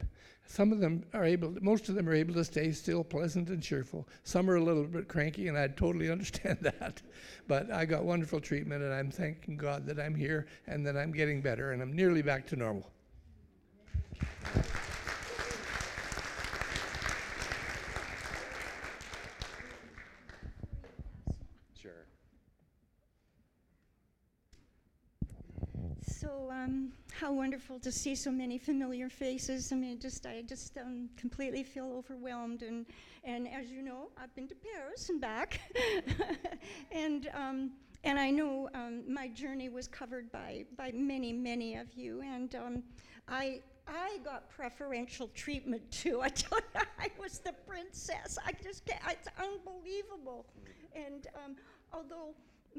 Some 0.48 0.72
of 0.72 0.80
them 0.80 1.04
are 1.13 1.25
able, 1.25 1.56
most 1.62 1.89
of 1.89 1.96
them 1.96 2.08
are 2.08 2.13
able 2.13 2.34
to 2.36 2.44
stay 2.46 2.72
still 2.72 3.04
pleasant 3.04 3.50
and 3.50 3.62
cheerful. 3.62 4.08
Some 4.24 4.50
are 4.50 4.56
a 4.56 4.63
little 4.63 4.84
bit 4.84 5.08
cranky, 5.08 5.48
and 5.48 5.58
I 5.58 5.68
totally 5.68 6.10
understand 6.12 6.60
that. 6.62 7.01
But 7.48 7.72
I 7.72 7.86
got 7.86 8.04
wonderful 8.06 8.39
treatment, 8.39 8.84
and 8.84 8.94
I'm 8.94 9.10
thanking 9.10 9.58
God 9.58 9.86
that 9.88 10.00
I'm 10.00 10.15
here 10.15 10.46
and 10.68 10.86
that 10.86 10.98
I'm 10.98 11.12
getting 11.12 11.42
better, 11.42 11.72
and 11.72 11.82
I'm 11.82 11.94
nearly 11.94 12.22
back 12.22 12.46
to 12.48 12.56
normal. 12.56 12.92
Sure. 21.82 22.06
So, 26.08 26.51
um, 26.65 26.91
how 27.12 27.31
wonderful 27.31 27.79
to 27.79 27.91
see 27.91 28.15
so 28.15 28.31
many 28.31 28.57
familiar 28.57 29.10
faces. 29.10 29.72
I 29.72 29.75
mean, 29.75 30.00
just 30.00 30.25
I 30.25 30.41
just 30.41 30.77
um, 30.77 31.10
completely 31.15 31.63
feel 31.63 31.91
overwhelmed. 31.98 32.63
And 32.63 32.86
and 33.24 33.48
as 33.48 33.69
you 33.72 33.81
know, 33.81 34.10
I've 34.22 34.34
been 34.36 34.48
to 34.48 34.55
Paris 34.55 35.10
and 35.10 35.22
back, 35.22 35.60
and 36.91 37.29
um, 37.34 37.72
and 38.03 38.19
I 38.19 38.31
know 38.31 38.69
um, 38.74 39.01
my 39.12 39.27
journey 39.27 39.69
was 39.69 39.88
covered 39.88 40.31
by 40.31 40.65
by 40.77 40.91
many 40.93 41.31
many 41.31 41.75
of 41.75 41.93
you. 41.93 42.22
And 42.22 42.55
um, 42.55 42.84
I 43.27 43.62
I 43.88 44.17
got 44.24 44.50
preferential 44.50 45.29
treatment 45.36 45.89
too. 45.91 46.22
I 46.24 46.29
tell 46.29 46.60
you, 46.74 46.81
I 47.00 47.10
was 47.19 47.39
the 47.39 47.53
princess. 47.67 48.38
I 48.45 48.51
just 48.63 48.86
can't, 48.86 49.01
it's 49.10 49.27
unbelievable. 49.39 50.45
And 50.95 51.27
um, 51.43 51.55
although 51.93 52.34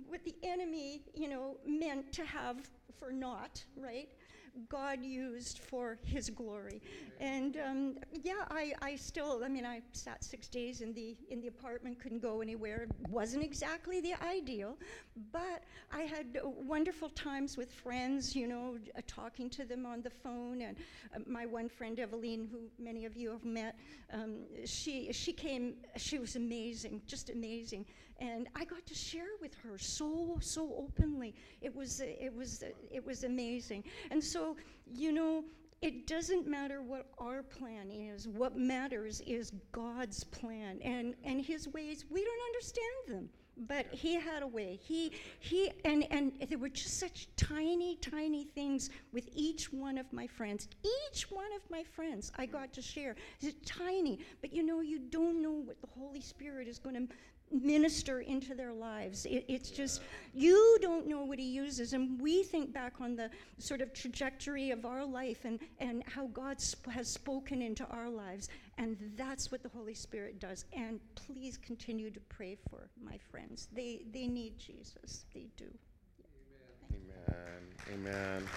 what 0.08 0.24
the 0.24 0.34
enemy, 0.42 1.02
you 1.14 1.28
know, 1.28 1.56
meant 1.66 2.12
to 2.12 2.24
have 2.24 2.56
for 2.98 3.12
naught, 3.12 3.64
right? 3.76 4.08
God 4.68 5.02
used 5.02 5.58
for 5.58 5.98
His 6.02 6.30
glory, 6.30 6.80
and 7.20 7.58
um, 7.58 7.98
yeah, 8.10 8.44
I, 8.50 8.72
I 8.80 8.96
still, 8.96 9.42
I 9.44 9.48
mean, 9.48 9.66
I 9.66 9.82
sat 9.92 10.24
six 10.24 10.48
days 10.48 10.80
in 10.80 10.94
the 10.94 11.14
in 11.28 11.42
the 11.42 11.48
apartment, 11.48 12.00
couldn't 12.00 12.22
go 12.22 12.40
anywhere. 12.40 12.84
It 12.84 13.10
wasn't 13.10 13.44
exactly 13.44 14.00
the 14.00 14.14
ideal, 14.24 14.78
but 15.30 15.64
I 15.92 16.02
had 16.02 16.38
wonderful 16.42 17.10
times 17.10 17.58
with 17.58 17.70
friends, 17.70 18.34
you 18.34 18.48
know, 18.48 18.78
uh, 18.96 19.02
talking 19.06 19.50
to 19.50 19.66
them 19.66 19.84
on 19.84 20.00
the 20.00 20.10
phone. 20.10 20.62
And 20.62 20.76
uh, 21.14 21.18
my 21.26 21.44
one 21.44 21.68
friend 21.68 21.98
Eveline, 21.98 22.48
who 22.50 22.60
many 22.78 23.04
of 23.04 23.14
you 23.14 23.30
have 23.30 23.44
met, 23.44 23.78
um, 24.10 24.38
she 24.64 25.12
she 25.12 25.32
came. 25.34 25.74
She 25.96 26.18
was 26.18 26.34
amazing, 26.36 27.02
just 27.06 27.28
amazing 27.28 27.84
and 28.20 28.48
I 28.54 28.64
got 28.64 28.86
to 28.86 28.94
share 28.94 29.36
with 29.40 29.54
her 29.62 29.78
so 29.78 30.38
so 30.40 30.74
openly. 30.76 31.34
It 31.60 31.74
was 31.74 32.00
it 32.00 32.32
was 32.34 32.62
it 32.90 33.04
was 33.04 33.24
amazing. 33.24 33.84
And 34.10 34.22
so 34.22 34.56
you 34.94 35.12
know, 35.12 35.44
it 35.82 36.06
doesn't 36.06 36.46
matter 36.46 36.82
what 36.82 37.06
our 37.18 37.42
plan 37.42 37.90
is. 37.90 38.28
What 38.28 38.56
matters 38.56 39.20
is 39.26 39.52
God's 39.72 40.24
plan 40.24 40.80
and 40.82 41.14
and 41.24 41.40
His 41.40 41.68
ways. 41.68 42.04
We 42.10 42.24
don't 42.24 42.46
understand 42.46 43.08
them. 43.08 43.28
But 43.58 43.86
he 43.86 44.16
had 44.16 44.42
a 44.42 44.46
way. 44.46 44.78
He 44.82 45.12
he 45.40 45.70
and 45.86 46.06
and 46.10 46.32
there 46.46 46.58
were 46.58 46.68
just 46.68 46.98
such 47.00 47.28
tiny 47.36 47.96
tiny 47.96 48.44
things 48.44 48.90
with 49.12 49.30
each 49.32 49.72
one 49.72 49.96
of 49.96 50.12
my 50.12 50.26
friends. 50.26 50.68
Each 51.10 51.30
one 51.30 51.50
of 51.56 51.62
my 51.70 51.82
friends 51.82 52.30
I 52.36 52.44
mm-hmm. 52.44 52.52
got 52.52 52.74
to 52.74 52.82
share. 52.82 53.16
It's 53.40 53.56
tiny, 53.64 54.18
but 54.42 54.52
you 54.52 54.62
know 54.62 54.80
you 54.80 54.98
don't 54.98 55.40
know 55.40 55.52
what 55.52 55.80
the 55.80 55.86
Holy 55.86 56.20
Spirit 56.20 56.68
is 56.68 56.78
going 56.78 56.96
to 56.96 57.14
minister 57.52 58.20
into 58.20 58.54
their 58.54 58.72
lives. 58.72 59.24
It, 59.26 59.44
it's 59.48 59.70
just, 59.70 60.02
you 60.34 60.78
don't 60.80 61.06
know 61.06 61.24
what 61.24 61.38
he 61.38 61.46
uses. 61.46 61.92
And 61.92 62.20
we 62.20 62.42
think 62.42 62.72
back 62.72 62.94
on 63.00 63.16
the 63.16 63.30
sort 63.58 63.80
of 63.80 63.92
trajectory 63.92 64.70
of 64.70 64.84
our 64.84 65.04
life 65.04 65.44
and, 65.44 65.58
and 65.78 66.02
how 66.06 66.26
God 66.28 66.60
sp- 66.60 66.90
has 66.90 67.08
spoken 67.08 67.62
into 67.62 67.86
our 67.86 68.08
lives. 68.08 68.48
And 68.78 68.96
that's 69.16 69.50
what 69.50 69.62
the 69.62 69.68
Holy 69.68 69.94
Spirit 69.94 70.40
does. 70.40 70.64
And 70.72 71.00
please 71.14 71.56
continue 71.56 72.10
to 72.10 72.20
pray 72.28 72.56
for 72.68 72.88
my 73.02 73.18
friends. 73.30 73.68
They, 73.72 74.02
they 74.12 74.26
need 74.26 74.58
Jesus. 74.58 75.24
They 75.32 75.46
do. 75.56 75.66
Amen. 76.92 77.62
Amen. 77.94 78.48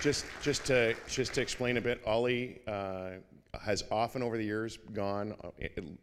Just, 0.00 0.26
just 0.42 0.64
to, 0.66 0.94
just 1.08 1.34
to 1.34 1.40
explain 1.40 1.76
a 1.76 1.80
bit, 1.80 2.00
Ollie 2.06 2.60
uh, 2.68 3.10
has 3.54 3.84
often 3.90 4.22
over 4.22 4.36
the 4.36 4.44
years 4.44 4.78
gone 4.92 5.34
uh, 5.42 5.50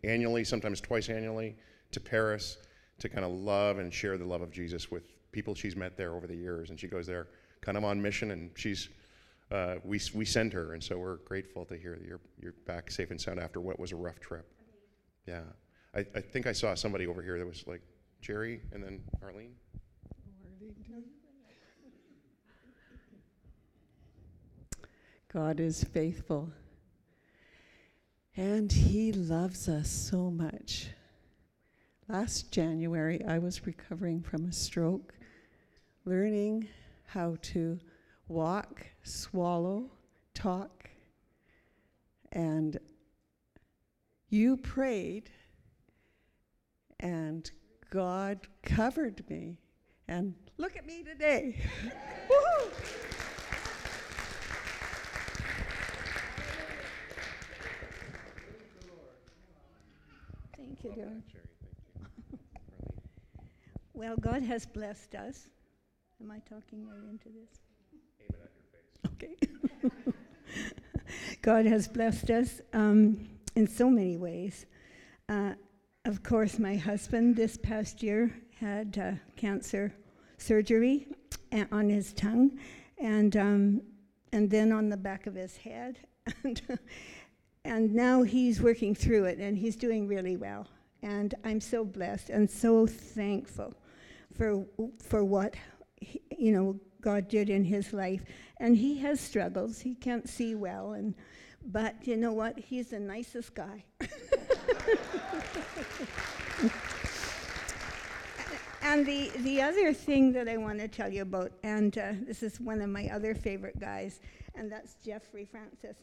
annually, 0.04 0.44
sometimes 0.44 0.82
twice 0.82 1.10
annually, 1.10 1.56
to 1.92 2.00
Paris 2.00 2.58
to 3.00 3.10
kind 3.10 3.26
of 3.26 3.32
love 3.32 3.78
and 3.78 3.94
share 3.94 4.18
the 4.18 4.26
love 4.26 4.42
of 4.42 4.52
Jesus 4.52 4.90
with 4.90 5.04
people 5.32 5.54
she's 5.54 5.76
met 5.76 5.98
there 5.98 6.16
over 6.16 6.28
the 6.28 6.36
years, 6.36 6.70
and 6.70 6.80
she 6.80 6.88
goes 6.88 7.06
there 7.06 7.28
kind 7.62 7.78
of 7.78 7.84
on 7.84 8.02
mission, 8.02 8.32
and 8.32 8.52
she's 8.56 8.90
uh, 9.52 9.76
we 9.84 10.00
we 10.14 10.26
send 10.26 10.54
her, 10.54 10.74
and 10.74 10.84
so 10.84 10.98
we're 10.98 11.18
grateful 11.18 11.66
to 11.66 11.78
hear 11.78 11.96
that 11.98 12.08
you're 12.08 12.22
you're 12.42 12.56
back 12.66 12.90
safe 12.90 13.12
and 13.12 13.20
sound 13.20 13.40
after 13.40 13.62
what 13.62 13.80
was 13.80 13.92
a 13.92 13.96
rough 13.96 14.20
trip. 14.20 14.46
Yeah, 15.28 15.42
I, 15.94 16.00
I 16.16 16.22
think 16.22 16.48
I 16.48 16.52
saw 16.52 16.74
somebody 16.74 17.06
over 17.06 17.22
here 17.22 17.38
that 17.38 17.46
was 17.46 17.66
like 17.68 17.82
Jerry, 18.22 18.62
and 18.72 18.84
then 18.84 19.02
Arlene. 19.22 19.56
God 25.32 25.60
is 25.60 25.84
faithful. 25.84 26.50
And 28.38 28.70
He 28.70 29.14
loves 29.14 29.70
us 29.70 29.90
so 29.90 30.30
much. 30.30 30.88
Last 32.10 32.52
January, 32.52 33.24
I 33.26 33.40
was 33.40 33.66
recovering 33.66 34.22
from 34.22 34.46
a 34.46 34.52
stroke, 34.52 35.14
learning 36.04 36.68
how 37.06 37.38
to 37.42 37.80
walk, 38.28 38.86
swallow, 39.04 39.90
talk. 40.34 40.90
And 42.34 42.78
you 44.30 44.58
prayed, 44.58 45.30
and 47.00 47.50
God 47.90 48.48
covered 48.64 49.24
me. 49.30 49.60
And 50.10 50.36
look 50.58 50.76
at 50.76 50.86
me 50.86 51.04
today. 51.04 51.62
Thank 60.66 60.84
you, 60.84 61.04
Darren. 61.04 61.22
Well, 63.94 64.18
God 64.18 64.44
has 64.44 64.66
blessed 64.66 65.16
us. 65.16 65.48
Am 66.22 66.30
I 66.30 66.40
talking 66.40 66.86
right 66.86 66.98
into 67.10 67.30
this? 67.30 67.62
Okay. 69.14 69.36
God 71.42 71.66
has 71.66 71.88
blessed 71.88 72.30
us 72.30 72.60
um, 72.74 73.30
in 73.56 73.68
so 73.68 73.90
many 73.90 74.18
ways. 74.18 74.66
Uh, 75.30 75.54
of 76.04 76.24
course, 76.24 76.60
my 76.60 76.76
husband 76.76 77.38
this 77.38 77.56
past 77.56 78.04
year 78.04 78.36
had 78.60 78.98
uh, 78.98 79.12
cancer 79.38 79.94
surgery 80.38 81.08
on 81.72 81.88
his 81.88 82.12
tongue, 82.12 82.60
and 82.98 83.38
um, 83.38 83.82
and 84.34 84.50
then 84.50 84.74
on 84.74 84.90
the 84.90 84.98
back 84.98 85.26
of 85.26 85.36
his 85.36 85.56
head, 85.56 86.00
and 86.44 86.62
and 87.66 87.94
now 87.94 88.24
he's 88.24 88.62
working 88.62 88.96
through 88.96 89.26
it, 89.26 89.40
and 89.40 89.58
he's 89.58 89.76
doing 89.76 90.08
really 90.08 90.38
well. 90.38 90.68
And 91.02 91.36
I'm 91.44 91.60
so 91.60 91.84
blessed 91.84 92.30
and 92.30 92.50
so 92.50 92.88
thankful 92.88 93.74
for 94.38 94.66
for 95.02 95.26
what 95.26 95.56
he, 95.98 96.22
you 96.38 96.52
know 96.52 96.80
God 97.02 97.28
did 97.28 97.50
in 97.50 97.66
his 97.66 97.92
life. 97.92 98.24
And 98.58 98.78
he 98.78 99.00
has 99.00 99.20
struggles; 99.20 99.80
he 99.80 99.96
can't 99.96 100.30
see 100.30 100.56
well, 100.56 100.94
and 100.94 101.16
but 101.66 101.96
you 102.08 102.16
know 102.16 102.32
what? 102.32 102.58
He's 102.58 102.92
the 102.92 103.00
nicest 103.00 103.54
guy. 103.56 103.84
And 108.88 109.04
the, 109.04 109.32
the 109.38 109.64
other 109.64 109.94
thing 109.94 110.32
that 110.34 110.48
I 110.48 110.58
want 110.58 110.78
to 110.78 110.88
tell 110.88 111.12
you 111.12 111.24
about, 111.24 111.52
and 111.64 111.98
uh, 111.98 112.14
this 112.22 112.44
is 112.44 112.62
one 112.62 112.82
of 112.82 112.90
my 112.90 113.10
other 113.12 113.34
favorite 113.34 113.80
guys, 113.80 114.20
and 114.54 114.72
that's 114.72 114.94
Jeffrey 115.04 115.44
Francis. 115.44 115.98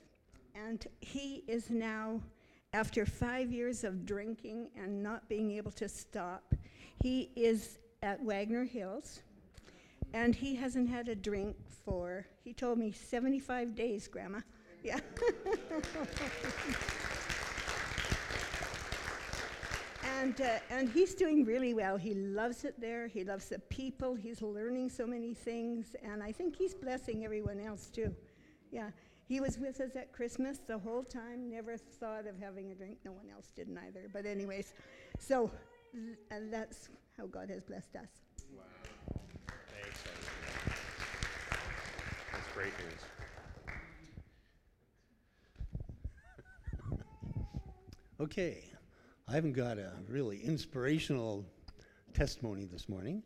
And 0.54 0.87
he 1.00 1.44
is 1.47 1.71
now, 1.71 2.21
after 2.73 3.06
five 3.06 3.52
years 3.52 3.85
of 3.85 4.04
drinking 4.04 4.68
and 4.76 5.02
not 5.02 5.28
being 5.28 5.52
able 5.52 5.71
to 5.73 5.88
stop, 5.88 6.54
he 7.02 7.30
is 7.37 7.78
at 8.02 8.23
Wagner 8.23 8.64
Hills, 8.64 9.21
and 10.12 10.35
he 10.35 10.54
hasn't 10.54 10.88
had 10.88 11.09
a 11.09 11.14
drink 11.14 11.56
for, 11.85 12.26
he 12.44 12.52
told 12.52 12.78
me, 12.78 12.92
75 12.92 13.75
days, 13.75 14.09
Grandma. 14.09 14.40
Yeah. 14.82 15.00
And, 20.23 20.40
uh, 20.40 20.59
and 20.71 20.88
he's 20.88 21.14
doing 21.14 21.44
really 21.44 21.75
well. 21.75 21.97
He 21.97 22.14
loves 22.14 22.64
it 22.64 22.80
there. 22.80 23.09
He 23.09 23.25
loves 23.25 23.49
the 23.49 23.59
people. 23.59 24.14
He's 24.14 24.40
learning 24.40 24.88
so 24.88 25.04
many 25.04 25.35
things. 25.35 25.97
And 26.00 26.23
I 26.23 26.30
think 26.30 26.54
he's 26.54 26.75
blessing 26.75 27.25
everyone 27.25 27.59
else 27.59 27.88
too. 27.88 28.14
Yeah. 28.71 28.90
He 29.33 29.41
was 29.41 29.59
with 29.59 29.81
us 29.81 29.97
at 29.97 30.12
Christmas 30.12 30.59
the 30.59 30.77
whole 30.77 31.03
time, 31.03 31.49
never 31.49 31.79
thought 31.79 32.27
of 32.27 32.39
having 32.39 32.71
a 32.71 32.75
drink. 32.75 32.99
No 33.03 33.12
one 33.12 33.31
else 33.35 33.47
did 33.57 33.67
either. 33.87 34.07
But, 34.12 34.27
anyways, 34.27 34.75
so 35.19 35.51
th- 35.95 36.19
and 36.31 36.53
that's 36.53 36.91
how 37.17 37.25
God 37.29 37.49
has 37.49 37.62
blessed 37.62 37.97
us. 37.97 38.11
Wow. 38.55 38.65
Thanks. 39.49 40.03
That's 42.31 42.47
great 42.53 42.73
news. 42.79 43.01
Okay, 48.21 48.65
I 49.27 49.33
haven't 49.33 49.55
got 49.55 49.79
a 49.79 49.95
really 50.09 50.40
inspirational 50.45 51.45
testimony 52.14 52.66
this 52.66 52.87
morning. 52.88 53.23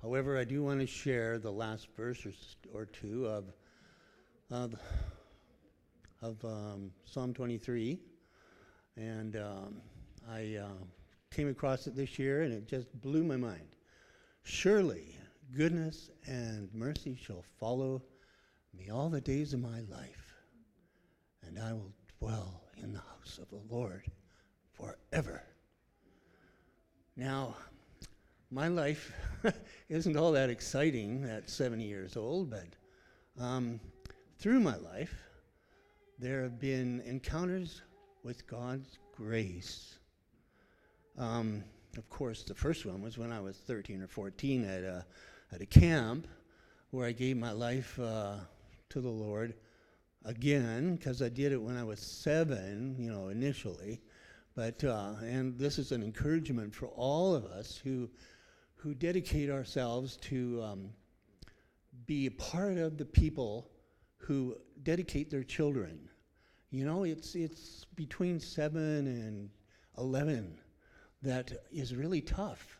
However, 0.00 0.38
I 0.38 0.44
do 0.44 0.64
want 0.64 0.80
to 0.80 0.86
share 0.86 1.38
the 1.38 1.52
last 1.52 1.86
verse 1.94 2.24
or, 2.24 2.30
s- 2.30 2.56
or 2.72 2.86
two 2.86 3.26
of 3.26 3.52
of, 4.50 4.74
of 6.22 6.44
um, 6.44 6.90
Psalm 7.04 7.32
23, 7.32 7.98
and 8.96 9.36
um, 9.36 9.80
I 10.30 10.56
uh, 10.56 10.84
came 11.30 11.48
across 11.48 11.86
it 11.86 11.96
this 11.96 12.18
year, 12.18 12.42
and 12.42 12.52
it 12.52 12.66
just 12.68 12.88
blew 13.00 13.24
my 13.24 13.36
mind. 13.36 13.76
Surely, 14.42 15.16
goodness 15.56 16.10
and 16.26 16.68
mercy 16.74 17.18
shall 17.20 17.44
follow 17.58 18.02
me 18.76 18.90
all 18.90 19.08
the 19.08 19.20
days 19.20 19.54
of 19.54 19.60
my 19.60 19.80
life, 19.90 20.34
and 21.46 21.58
I 21.58 21.72
will 21.72 21.92
dwell 22.18 22.62
in 22.82 22.92
the 22.92 23.00
house 23.00 23.38
of 23.38 23.48
the 23.48 23.74
Lord 23.74 24.04
forever. 24.72 25.42
Now, 27.16 27.56
my 28.50 28.68
life 28.68 29.12
isn't 29.88 30.16
all 30.16 30.32
that 30.32 30.50
exciting 30.50 31.24
at 31.24 31.48
70 31.48 31.84
years 31.84 32.16
old, 32.16 32.50
but 32.50 32.66
um, 33.42 33.80
through 34.38 34.60
my 34.60 34.76
life, 34.76 35.29
there 36.20 36.42
have 36.42 36.60
been 36.60 37.00
encounters 37.06 37.80
with 38.24 38.46
God's 38.46 38.98
grace. 39.16 39.96
Um, 41.16 41.64
of 41.96 42.10
course, 42.10 42.42
the 42.42 42.54
first 42.54 42.84
one 42.84 43.00
was 43.00 43.16
when 43.16 43.32
I 43.32 43.40
was 43.40 43.56
13 43.56 44.02
or 44.02 44.06
14 44.06 44.64
at 44.64 44.82
a, 44.82 45.06
at 45.50 45.62
a 45.62 45.66
camp 45.66 46.28
where 46.90 47.06
I 47.06 47.12
gave 47.12 47.38
my 47.38 47.52
life 47.52 47.98
uh, 47.98 48.34
to 48.90 49.00
the 49.00 49.08
Lord 49.08 49.54
again, 50.26 50.96
because 50.96 51.22
I 51.22 51.30
did 51.30 51.52
it 51.52 51.62
when 51.62 51.78
I 51.78 51.84
was 51.84 52.00
seven, 52.00 52.96
you 52.98 53.10
know, 53.10 53.28
initially. 53.28 54.02
But 54.54 54.84
uh, 54.84 55.14
and 55.22 55.58
this 55.58 55.78
is 55.78 55.90
an 55.90 56.02
encouragement 56.02 56.74
for 56.74 56.88
all 56.88 57.34
of 57.34 57.46
us 57.46 57.80
who 57.82 58.10
who 58.76 58.92
dedicate 58.92 59.48
ourselves 59.48 60.18
to 60.18 60.62
um, 60.62 60.90
be 62.04 62.26
a 62.26 62.30
part 62.32 62.76
of 62.76 62.98
the 62.98 63.06
people 63.06 63.70
who 64.18 64.56
dedicate 64.82 65.30
their 65.30 65.44
children. 65.44 66.09
You 66.70 66.84
know, 66.84 67.04
it's 67.04 67.34
it's 67.34 67.84
between 67.96 68.38
seven 68.40 69.06
and 69.06 69.50
eleven 69.98 70.58
that 71.22 71.52
is 71.72 71.94
really 71.94 72.20
tough. 72.20 72.78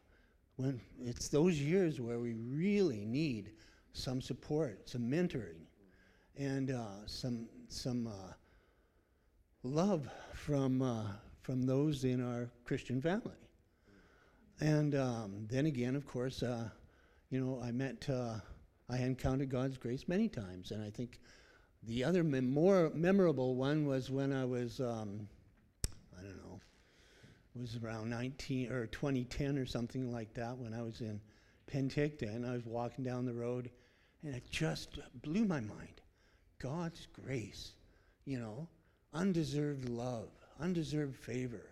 When 0.57 0.81
it's 1.01 1.29
those 1.29 1.59
years 1.59 2.01
where 2.01 2.19
we 2.19 2.35
really 2.35 3.05
need 3.05 3.53
some 3.93 4.21
support, 4.21 4.89
some 4.89 5.03
mentoring, 5.03 5.67
and 6.37 6.71
uh, 6.71 7.07
some 7.07 7.49
some 7.69 8.07
uh, 8.07 8.33
love 9.63 10.09
from 10.35 10.83
uh, 10.83 11.07
from 11.43 11.63
those 11.63 12.05
in 12.05 12.23
our 12.23 12.49
Christian 12.65 13.01
family. 13.01 13.35
And 14.61 14.95
um, 14.95 15.47
then 15.49 15.67
again, 15.67 15.97
of 15.97 16.07
course, 16.07 16.43
uh, 16.43 16.69
you 17.31 17.41
know, 17.41 17.63
I 17.65 17.73
met, 17.73 18.09
uh, 18.11 18.35
I 18.91 18.99
encountered 18.99 19.49
God's 19.49 19.79
grace 19.79 20.07
many 20.07 20.29
times, 20.29 20.71
and 20.71 20.83
I 20.83 20.91
think 20.91 21.19
the 21.83 22.05
other 22.05 22.23
mem- 22.23 22.51
more 22.51 22.91
memorable 22.95 23.55
one 23.55 23.87
was 23.87 24.11
when 24.11 24.33
I 24.33 24.45
was, 24.45 24.81
um, 24.81 25.29
I 26.19 26.23
don't 26.23 26.37
know, 26.37 26.61
was 27.55 27.77
around 27.83 28.11
19 28.11 28.71
or 28.71 28.87
2010 28.87 29.59
or 29.59 29.67
something 29.67 30.13
like 30.13 30.35
that 30.35 30.57
when 30.59 30.75
I 30.75 30.83
was 30.83 31.01
in 31.01 31.21
Penticton. 31.67 32.49
I 32.49 32.53
was 32.53 32.67
walking 32.67 33.05
down 33.05 33.25
the 33.25 33.35
road, 33.35 33.71
and 34.23 34.35
it 34.35 34.51
just 34.51 34.99
blew 35.23 35.45
my 35.45 35.61
mind. 35.61 36.01
God's 36.59 37.07
grace, 37.07 37.73
you 38.25 38.39
know, 38.39 38.69
undeserved 39.15 39.89
love, 39.89 40.31
undeserved 40.61 41.17
favor. 41.17 41.71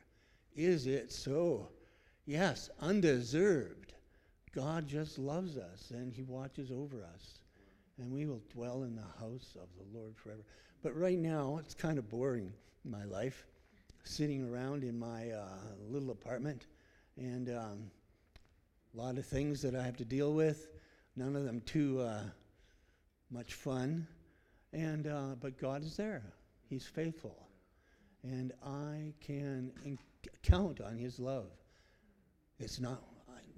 Is 0.54 0.86
it 0.86 1.12
so? 1.12 1.68
Yes, 2.24 2.70
undeserved. 2.80 3.92
God 4.54 4.88
just 4.88 5.18
loves 5.18 5.56
us 5.56 5.90
and 5.90 6.12
He 6.12 6.22
watches 6.22 6.70
over 6.70 7.04
us. 7.04 7.40
And 7.98 8.12
we 8.12 8.26
will 8.26 8.42
dwell 8.52 8.84
in 8.84 8.94
the 8.94 9.02
house 9.18 9.56
of 9.60 9.68
the 9.76 9.98
Lord 9.98 10.16
forever. 10.16 10.42
But 10.82 10.96
right 10.96 11.18
now, 11.18 11.58
it's 11.60 11.74
kind 11.74 11.98
of 11.98 12.08
boring, 12.08 12.52
my 12.84 13.04
life, 13.04 13.44
sitting 14.04 14.48
around 14.48 14.84
in 14.84 14.98
my 14.98 15.30
uh, 15.30 15.46
little 15.88 16.10
apartment 16.10 16.66
and 17.16 17.48
um, 17.48 17.90
a 18.94 18.96
lot 18.96 19.18
of 19.18 19.26
things 19.26 19.60
that 19.62 19.74
I 19.74 19.82
have 19.82 19.96
to 19.96 20.04
deal 20.04 20.32
with, 20.32 20.68
none 21.16 21.34
of 21.34 21.44
them 21.44 21.60
too 21.62 22.00
uh, 22.00 22.22
much 23.30 23.54
fun. 23.54 24.06
And, 24.72 25.08
uh, 25.08 25.34
but 25.40 25.58
God 25.58 25.82
is 25.82 25.96
there, 25.96 26.22
He's 26.68 26.86
faithful 26.86 27.48
and 28.22 28.52
I 28.64 29.12
can 29.20 29.72
in- 29.84 29.98
count 30.42 30.80
on 30.80 30.96
His 30.96 31.18
love. 31.18 31.50
It's 32.58 32.80
not, 32.80 33.02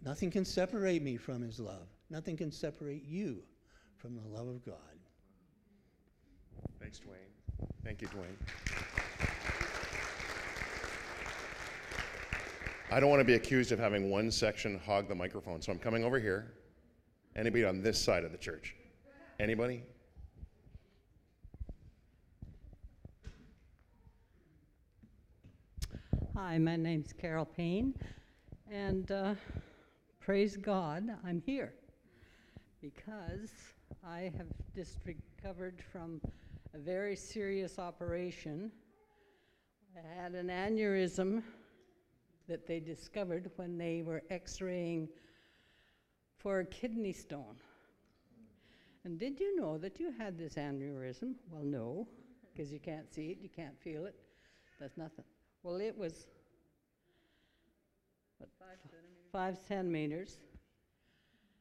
nothing 0.05 0.31
can 0.31 0.45
separate 0.45 1.03
me 1.03 1.17
from 1.17 1.43
His 1.43 1.59
love. 1.59 1.89
Nothing 2.11 2.37
can 2.37 2.53
separate 2.53 3.05
you 3.05 3.43
from 4.01 4.15
the 4.15 4.27
love 4.35 4.49
of 4.49 4.65
God. 4.65 4.77
Thanks, 6.81 7.01
Dwayne. 7.01 7.69
Thank 7.85 8.01
you, 8.01 8.09
Dwayne. 8.09 8.37
I 12.91 12.99
don't 12.99 13.11
want 13.11 13.21
to 13.21 13.25
be 13.25 13.35
accused 13.35 13.73
of 13.73 13.79
having 13.79 14.11
one 14.11 14.31
section 14.31 14.81
hog 14.85 15.07
the 15.07 15.15
microphone, 15.15 15.61
so 15.61 15.71
I'm 15.71 15.79
coming 15.79 16.03
over 16.03 16.19
here. 16.19 16.55
Anybody 17.37 17.65
on 17.65 17.83
this 17.83 18.03
side 18.03 18.25
of 18.25 18.33
the 18.33 18.39
church? 18.39 18.75
Anybody? 19.39 19.83
Hi, 26.35 26.57
my 26.57 26.77
name's 26.77 27.13
Carol 27.13 27.45
Payne, 27.45 27.95
and 28.71 29.11
uh, 29.11 29.35
praise 30.21 30.57
God, 30.57 31.05
I'm 31.23 31.43
here 31.45 31.75
because 32.81 33.51
I 34.07 34.33
have 34.39 34.47
just 34.75 34.99
recovered 35.05 35.83
from 35.93 36.23
a 36.73 36.79
very 36.79 37.15
serious 37.15 37.79
operation. 37.79 38.73
I 39.95 40.23
had 40.23 40.33
an 40.33 40.49
aneurysm 40.49 41.43
that 42.49 42.67
they 42.67 42.81
discovered 42.81 43.51
when 43.57 43.77
they 43.77 44.03
were 44.03 44.23
x 44.31 44.63
raying 44.63 45.09
for 46.39 46.61
a 46.61 46.65
kidney 46.65 47.13
stone. 47.13 47.57
And 49.05 49.19
did 49.19 49.39
you 49.39 49.55
know 49.57 49.77
that 49.79 50.01
you 50.01 50.13
had 50.19 50.39
this 50.39 50.55
aneurysm? 50.55 51.35
Well, 51.51 51.63
no, 51.63 52.09
because 52.53 52.73
you 52.73 52.81
can't 52.81 53.13
see 53.13 53.31
it, 53.31 53.39
you 53.43 53.51
can't 53.51 53.79
feel 53.79 54.07
it, 54.07 54.15
there's 54.79 54.97
nothing. 54.97 55.25
Well, 55.63 55.77
it 55.77 55.97
was 55.97 56.27
what, 58.39 58.49
five 59.31 59.59
centimeters 59.69 60.39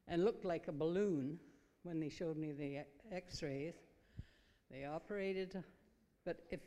and 0.08 0.24
looked 0.24 0.46
like 0.46 0.70
a 0.70 0.72
balloon 0.72 1.38
when 1.84 2.00
they 2.00 2.10
showed 2.10 2.38
me 2.38 2.52
the 2.52 2.86
x 3.16 3.42
rays. 3.42 3.76
They 4.72 4.86
operated, 4.86 5.64
but 6.26 6.38
if 6.52 6.60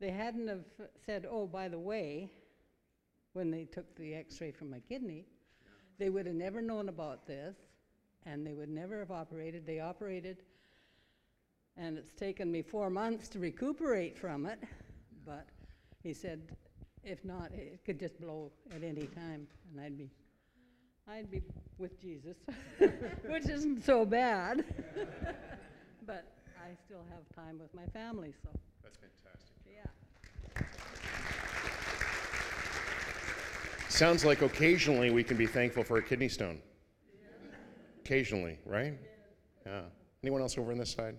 they 0.00 0.10
hadn't 0.10 0.48
have 0.48 0.64
said, 1.04 1.26
oh, 1.28 1.46
by 1.46 1.68
the 1.68 1.78
way, 1.78 2.30
when 3.32 3.50
they 3.50 3.64
took 3.64 3.94
the 3.96 4.14
x-ray 4.14 4.52
from 4.52 4.70
my 4.70 4.80
kidney, 4.80 5.26
they 5.98 6.10
would 6.10 6.26
have 6.26 6.34
never 6.34 6.60
known 6.60 6.88
about 6.88 7.26
this 7.26 7.56
and 8.26 8.46
they 8.46 8.52
would 8.52 8.68
never 8.68 8.98
have 8.98 9.10
operated. 9.10 9.66
They 9.66 9.80
operated 9.80 10.38
and 11.76 11.96
it's 11.96 12.12
taken 12.12 12.52
me 12.52 12.62
four 12.62 12.90
months 12.90 13.28
to 13.28 13.38
recuperate 13.38 14.18
from 14.18 14.46
it, 14.46 14.58
but 15.24 15.46
he 16.02 16.12
said, 16.12 16.42
if 17.04 17.24
not, 17.24 17.50
it 17.52 17.80
could 17.84 17.98
just 17.98 18.20
blow 18.20 18.52
at 18.74 18.82
any 18.82 19.06
time, 19.06 19.46
and 19.70 19.80
I'd 19.80 19.96
be, 19.96 20.10
I'd 21.08 21.30
be 21.30 21.42
with 21.78 22.00
Jesus, 22.00 22.36
which 22.78 23.48
isn't 23.48 23.84
so 23.84 24.04
bad. 24.04 24.64
but 26.06 26.24
I 26.58 26.74
still 26.86 27.04
have 27.10 27.44
time 27.44 27.58
with 27.58 27.74
my 27.74 27.86
family, 27.86 28.32
so 28.42 28.48
That's 28.82 28.96
fantastic. 28.98 29.56
yeah. 29.66 29.86
Sounds 33.88 34.24
like 34.24 34.42
occasionally 34.42 35.10
we 35.10 35.24
can 35.24 35.36
be 35.36 35.46
thankful 35.46 35.82
for 35.84 35.98
a 35.98 36.02
kidney 36.02 36.28
stone. 36.28 36.60
Occasionally, 38.04 38.58
right? 38.64 38.94
Yeah. 39.66 39.82
Anyone 40.22 40.40
else 40.40 40.56
over 40.56 40.72
on 40.72 40.78
this 40.78 40.92
side? 40.92 41.16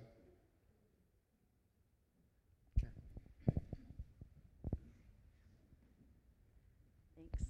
Thanks. 7.16 7.46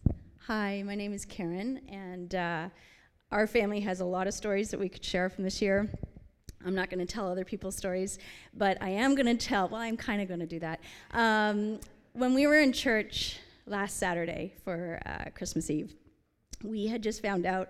Hi, 0.47 0.83
my 0.85 0.93
name 0.93 1.13
is 1.13 1.23
Karen, 1.23 1.79
and 1.87 2.35
uh, 2.35 2.67
our 3.31 3.47
family 3.47 3.79
has 3.79 4.01
a 4.01 4.05
lot 4.05 4.27
of 4.27 4.33
stories 4.33 4.71
that 4.71 4.79
we 4.79 4.89
could 4.89 5.05
share 5.05 5.29
from 5.29 5.45
this 5.45 5.61
year. 5.61 5.89
I'm 6.65 6.75
not 6.75 6.89
going 6.89 6.99
to 6.99 7.05
tell 7.05 7.29
other 7.29 7.45
people's 7.45 7.77
stories, 7.77 8.19
but 8.53 8.77
I 8.81 8.89
am 8.89 9.15
going 9.15 9.37
to 9.37 9.37
tell, 9.37 9.69
well, 9.69 9.79
I'm 9.79 9.95
kind 9.95 10.21
of 10.21 10.27
going 10.27 10.41
to 10.41 10.45
do 10.45 10.59
that. 10.59 10.81
Um, 11.11 11.79
when 12.11 12.33
we 12.33 12.45
were 12.45 12.59
in 12.59 12.73
church 12.73 13.39
last 13.67 13.95
Saturday 13.95 14.53
for 14.65 14.99
uh, 15.05 15.29
Christmas 15.33 15.69
Eve, 15.69 15.95
we 16.61 16.87
had 16.87 17.01
just 17.01 17.21
found 17.21 17.45
out 17.45 17.69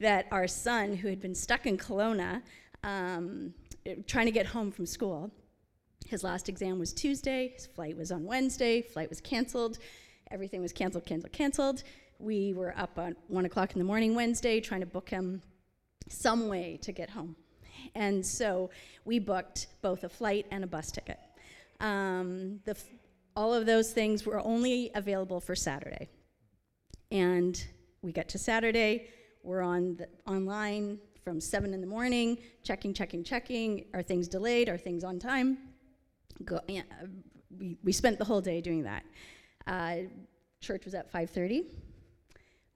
that 0.00 0.26
our 0.32 0.48
son, 0.48 0.96
who 0.96 1.06
had 1.06 1.20
been 1.20 1.36
stuck 1.36 1.66
in 1.66 1.78
Kelowna, 1.78 2.42
um, 2.82 3.54
trying 4.08 4.26
to 4.26 4.32
get 4.32 4.46
home 4.46 4.72
from 4.72 4.86
school, 4.86 5.30
his 6.04 6.24
last 6.24 6.48
exam 6.48 6.80
was 6.80 6.92
Tuesday, 6.92 7.52
his 7.54 7.66
flight 7.66 7.96
was 7.96 8.10
on 8.10 8.24
Wednesday, 8.24 8.82
flight 8.82 9.08
was 9.08 9.20
canceled, 9.20 9.78
everything 10.32 10.60
was 10.60 10.72
canceled, 10.72 11.06
canceled, 11.06 11.32
canceled. 11.32 11.84
We 12.18 12.52
were 12.52 12.74
up 12.76 12.98
at 12.98 13.14
one 13.28 13.44
o'clock 13.44 13.72
in 13.72 13.78
the 13.78 13.84
morning 13.84 14.14
Wednesday 14.14 14.60
trying 14.60 14.80
to 14.80 14.86
book 14.86 15.08
him 15.08 15.40
some 16.08 16.48
way 16.48 16.78
to 16.82 16.90
get 16.90 17.10
home. 17.10 17.36
And 17.94 18.24
so 18.26 18.70
we 19.04 19.20
booked 19.20 19.68
both 19.82 20.02
a 20.02 20.08
flight 20.08 20.46
and 20.50 20.64
a 20.64 20.66
bus 20.66 20.90
ticket. 20.90 21.18
Um, 21.80 22.58
the, 22.64 22.76
all 23.36 23.54
of 23.54 23.66
those 23.66 23.92
things 23.92 24.26
were 24.26 24.40
only 24.40 24.90
available 24.96 25.40
for 25.40 25.54
Saturday. 25.54 26.08
And 27.12 27.62
we 28.02 28.10
get 28.10 28.28
to 28.30 28.38
Saturday, 28.38 29.08
we're 29.44 29.62
on 29.62 29.96
the, 29.96 30.08
online 30.26 30.98
from 31.22 31.40
7 31.40 31.72
in 31.72 31.80
the 31.80 31.86
morning, 31.86 32.38
checking, 32.64 32.92
checking, 32.92 33.22
checking. 33.22 33.84
Are 33.94 34.02
things 34.02 34.26
delayed? 34.28 34.68
Are 34.68 34.76
things 34.76 35.04
on 35.04 35.18
time? 35.18 35.58
Go, 36.44 36.56
uh, 36.56 36.82
we, 37.56 37.76
we 37.84 37.92
spent 37.92 38.18
the 38.18 38.24
whole 38.24 38.40
day 38.40 38.60
doing 38.60 38.82
that. 38.82 39.04
Uh, 39.66 39.96
church 40.60 40.84
was 40.84 40.94
at 40.94 41.12
5.30. 41.12 41.66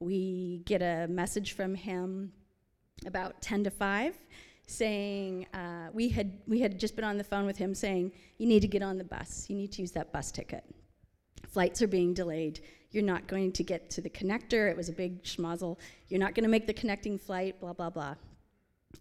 We 0.03 0.61
get 0.65 0.81
a 0.81 1.07
message 1.07 1.53
from 1.53 1.75
him 1.75 2.33
about 3.05 3.41
10 3.41 3.63
to 3.65 3.69
5 3.69 4.15
saying 4.67 5.45
uh, 5.53 5.87
we, 5.93 6.09
had, 6.09 6.39
we 6.47 6.59
had 6.59 6.79
just 6.79 6.95
been 6.95 7.05
on 7.05 7.17
the 7.17 7.23
phone 7.23 7.45
with 7.45 7.57
him 7.57 7.73
saying 7.73 8.11
you 8.37 8.47
need 8.47 8.61
to 8.61 8.67
get 8.67 8.81
on 8.81 8.97
the 8.97 9.03
bus. 9.03 9.45
You 9.49 9.55
need 9.55 9.71
to 9.73 9.81
use 9.81 9.91
that 9.91 10.11
bus 10.11 10.31
ticket. 10.31 10.63
Flights 11.47 11.81
are 11.81 11.87
being 11.87 12.13
delayed. 12.13 12.59
You're 12.91 13.03
not 13.03 13.27
going 13.27 13.51
to 13.53 13.63
get 13.63 13.89
to 13.91 14.01
the 14.01 14.09
connector. 14.09 14.69
It 14.69 14.77
was 14.77 14.89
a 14.89 14.93
big 14.93 15.23
schmozzle. 15.23 15.77
You're 16.09 16.19
not 16.19 16.35
going 16.35 16.43
to 16.43 16.49
make 16.49 16.67
the 16.67 16.73
connecting 16.73 17.17
flight 17.17 17.59
blah 17.59 17.73
blah 17.73 17.89
blah. 17.89 18.15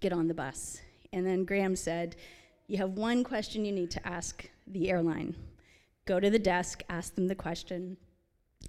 Get 0.01 0.13
on 0.13 0.29
the 0.29 0.35
bus. 0.35 0.81
And 1.13 1.27
then 1.27 1.45
graham 1.45 1.77
said 1.77 2.17
you 2.67 2.79
have 2.79 2.91
one 2.91 3.23
question 3.25 3.65
you 3.65 3.73
need 3.73 3.91
to 3.93 4.07
ask 4.07 4.49
the 4.67 4.91
airline. 4.91 5.35
Go 6.05 6.21
to 6.21 6.31
the 6.31 6.39
desk 6.39 6.83
ask 6.89 7.15
them 7.15 7.29
the 7.29 7.35
question 7.35 7.97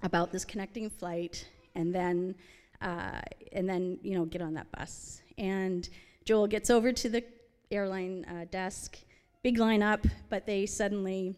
about 0.02 0.32
this 0.32 0.44
connecting 0.44 0.90
flight 0.90 1.46
and 1.74 1.94
then 1.94 2.34
uh, 2.80 3.20
and 3.52 3.68
then 3.68 3.98
you 4.02 4.16
know 4.16 4.24
get 4.24 4.42
on 4.42 4.54
that 4.54 4.70
bus. 4.72 5.20
And 5.38 5.88
joel 6.24 6.46
gets 6.46 6.70
over 6.70 6.92
to 6.92 7.08
the 7.08 7.24
airline 7.70 8.24
uh, 8.26 8.44
desk 8.50 8.98
big 9.42 9.58
line 9.58 9.82
up 9.82 10.06
but 10.30 10.46
they 10.46 10.64
suddenly 10.64 11.34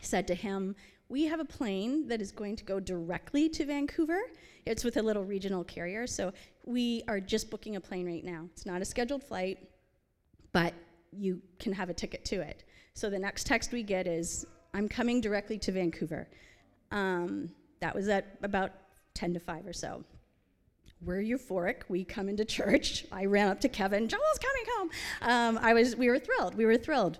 said 0.00 0.26
to 0.26 0.34
him 0.34 0.74
we 1.08 1.24
have 1.24 1.40
a 1.40 1.44
plane 1.44 2.08
that 2.08 2.20
is 2.20 2.32
going 2.32 2.56
to 2.56 2.64
go 2.64 2.80
directly 2.80 3.48
to 3.48 3.64
vancouver. 3.64 4.18
It's 4.64 4.82
with 4.82 4.96
a 4.96 5.02
little 5.02 5.24
regional 5.24 5.64
carrier 5.64 6.06
so 6.06 6.32
we 6.64 7.02
are 7.08 7.20
just 7.20 7.50
booking 7.50 7.76
a 7.76 7.80
plane 7.80 8.06
right 8.06 8.24
now. 8.24 8.48
It's 8.52 8.66
not 8.66 8.82
a 8.82 8.84
scheduled 8.84 9.22
flight 9.22 9.58
but 10.52 10.74
you 11.12 11.40
can 11.58 11.72
have 11.72 11.90
a 11.90 11.94
ticket 11.94 12.24
to 12.26 12.40
it. 12.40 12.64
So 12.94 13.10
the 13.10 13.18
next 13.18 13.46
text 13.46 13.72
we 13.72 13.82
get 13.82 14.06
is 14.06 14.46
i'm 14.74 14.88
coming 14.88 15.20
directly 15.20 15.58
to 15.58 15.72
vancouver. 15.72 16.28
Um, 16.90 17.50
that 17.80 17.94
was 17.94 18.08
at 18.08 18.36
about 18.42 18.72
10 19.16 19.34
to 19.34 19.40
5 19.40 19.66
or 19.66 19.72
so 19.72 20.04
we're 21.04 21.22
euphoric. 21.22 21.82
We 21.88 22.04
come 22.04 22.28
into 22.28 22.44
church. 22.44 23.04
I 23.12 23.26
ran 23.26 23.48
up 23.48 23.60
to 23.60 23.68
Kevin. 23.68 24.08
Joel's 24.08 24.38
coming 24.38 24.64
home. 24.76 24.90
Um, 25.22 25.58
I 25.62 25.74
was. 25.74 25.96
We 25.96 26.08
were 26.08 26.18
thrilled. 26.18 26.54
We 26.54 26.64
were 26.64 26.76
thrilled 26.76 27.18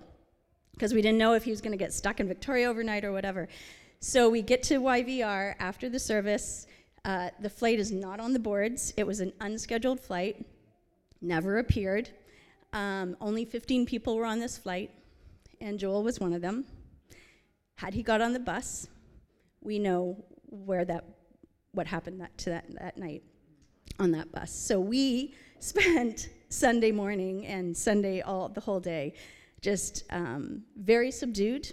because 0.73 0.93
we 0.93 1.01
didn't 1.01 1.17
know 1.17 1.33
if 1.33 1.43
he 1.43 1.51
was 1.51 1.61
going 1.61 1.71
to 1.71 1.77
get 1.77 1.93
stuck 1.93 2.19
in 2.19 2.27
Victoria 2.27 2.69
overnight 2.69 3.03
or 3.03 3.11
whatever. 3.11 3.47
So 3.99 4.29
we 4.29 4.41
get 4.41 4.61
to 4.63 4.79
YVR 4.79 5.55
after 5.59 5.89
the 5.89 5.99
service. 5.99 6.67
Uh, 7.03 7.29
the 7.39 7.49
flight 7.49 7.79
is 7.79 7.91
not 7.91 8.19
on 8.19 8.33
the 8.33 8.39
boards. 8.39 8.93
It 8.97 9.07
was 9.07 9.21
an 9.21 9.33
unscheduled 9.39 9.99
flight. 9.99 10.45
Never 11.21 11.59
appeared. 11.59 12.09
Um, 12.73 13.15
only 13.21 13.45
15 13.45 13.85
people 13.85 14.17
were 14.17 14.25
on 14.25 14.39
this 14.39 14.57
flight, 14.57 14.91
and 15.61 15.79
Joel 15.79 16.03
was 16.03 16.19
one 16.19 16.33
of 16.33 16.41
them. 16.41 16.65
Had 17.75 17.93
he 17.93 18.03
got 18.03 18.21
on 18.21 18.33
the 18.33 18.39
bus, 18.39 18.87
we 19.61 19.79
know 19.79 20.23
where 20.49 20.83
that, 20.85 21.05
what 21.77 21.87
happened 21.87 22.19
that, 22.19 22.35
to 22.39 22.49
that, 22.49 22.65
that 22.79 22.97
night 22.97 23.23
on 23.99 24.11
that 24.11 24.31
bus. 24.31 24.51
So 24.51 24.79
we 24.79 25.35
spent 25.59 26.29
Sunday 26.49 26.91
morning 26.91 27.45
and 27.45 27.75
Sunday 27.75 28.21
all 28.21 28.49
the 28.49 28.61
whole 28.61 28.79
day 28.79 29.13
just 29.61 30.03
um, 30.09 30.63
very 30.75 31.11
subdued 31.11 31.71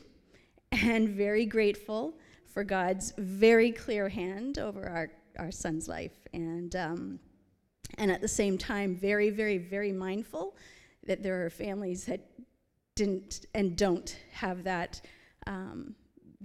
and 0.73 1.09
very 1.09 1.47
grateful 1.47 2.15
for 2.47 2.65
God's 2.65 3.13
very 3.19 3.73
clear 3.73 4.09
hand 4.09 4.59
over 4.59 4.89
our, 4.89 5.11
our 5.39 5.51
son's 5.51 5.89
life. 5.89 6.17
And, 6.33 6.75
um, 6.77 7.19
and 7.99 8.11
at 8.11 8.21
the 8.21 8.29
same 8.29 8.59
time, 8.59 8.97
very, 8.97 9.31
very, 9.31 9.59
very 9.59 9.93
mindful 9.93 10.57
that 11.07 11.23
there 11.23 11.45
are 11.45 11.51
families 11.51 12.05
that 12.07 12.21
didn't 12.95 13.47
and 13.55 13.77
don't 13.77 14.17
have 14.33 14.65
that 14.65 15.01
um, 15.47 15.95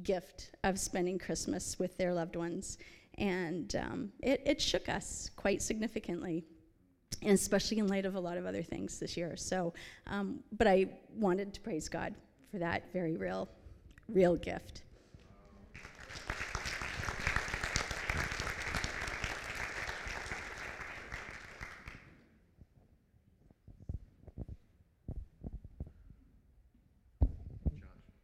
gift 0.04 0.52
of 0.64 0.80
spending 0.80 1.18
Christmas 1.18 1.78
with 1.80 1.98
their 1.98 2.14
loved 2.14 2.36
ones 2.36 2.78
and 3.20 3.76
um, 3.76 4.12
it, 4.22 4.42
it 4.46 4.62
shook 4.62 4.90
us 4.90 5.30
quite 5.36 5.62
significantly 5.62 6.46
and 7.22 7.32
especially 7.32 7.80
in 7.80 7.88
light 7.88 8.06
of 8.06 8.16
a 8.16 8.20
lot 8.20 8.38
of 8.38 8.46
other 8.46 8.64
things 8.64 9.00
this 9.00 9.18
year 9.18 9.36
so 9.36 9.74
um, 10.08 10.40
but 10.54 10.68
i 10.68 10.88
wanted 11.16 11.54
to 11.54 11.62
praise 11.62 11.90
god 11.90 12.14
for 12.50 12.58
that 12.58 12.92
very 12.94 13.18
real 13.18 13.48
real 14.08 14.36
gift 14.36 14.82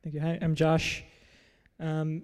Thank 0.04 0.14
you. 0.14 0.22
Hi, 0.22 0.38
I'm 0.40 0.54
Josh. 0.54 1.04
Um, 1.80 2.22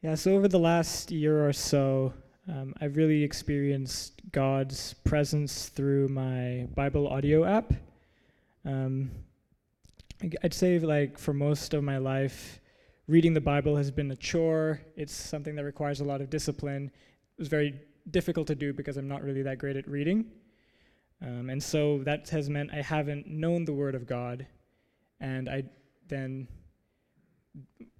Yeah, 0.00 0.14
so 0.14 0.36
over 0.36 0.46
the 0.46 0.60
last 0.60 1.10
year 1.10 1.44
or 1.44 1.52
so, 1.52 2.14
um, 2.48 2.72
I've 2.80 2.96
really 2.96 3.24
experienced 3.24 4.22
God's 4.30 4.94
presence 5.02 5.70
through 5.70 6.06
my 6.06 6.68
Bible 6.76 7.08
audio 7.08 7.44
app. 7.44 7.72
Um, 8.64 9.10
I'd 10.44 10.54
say, 10.54 10.78
like, 10.78 11.18
for 11.18 11.34
most 11.34 11.74
of 11.74 11.82
my 11.82 11.98
life, 11.98 12.60
reading 13.08 13.34
the 13.34 13.40
Bible 13.40 13.74
has 13.74 13.90
been 13.90 14.12
a 14.12 14.16
chore. 14.16 14.80
It's 14.94 15.12
something 15.12 15.56
that 15.56 15.64
requires 15.64 15.98
a 15.98 16.04
lot 16.04 16.20
of 16.20 16.30
discipline. 16.30 16.92
It 16.94 17.40
was 17.40 17.48
very 17.48 17.80
difficult 18.12 18.46
to 18.46 18.54
do 18.54 18.72
because 18.72 18.98
I'm 18.98 19.08
not 19.08 19.24
really 19.24 19.42
that 19.42 19.58
great 19.58 19.76
at 19.76 19.88
reading. 19.88 20.26
Um, 21.20 21.50
and 21.50 21.60
so 21.60 22.04
that 22.04 22.28
has 22.28 22.48
meant 22.48 22.70
I 22.72 22.82
haven't 22.82 23.26
known 23.26 23.64
the 23.64 23.72
Word 23.72 23.96
of 23.96 24.06
God. 24.06 24.46
And 25.18 25.48
I 25.48 25.64
then 26.06 26.46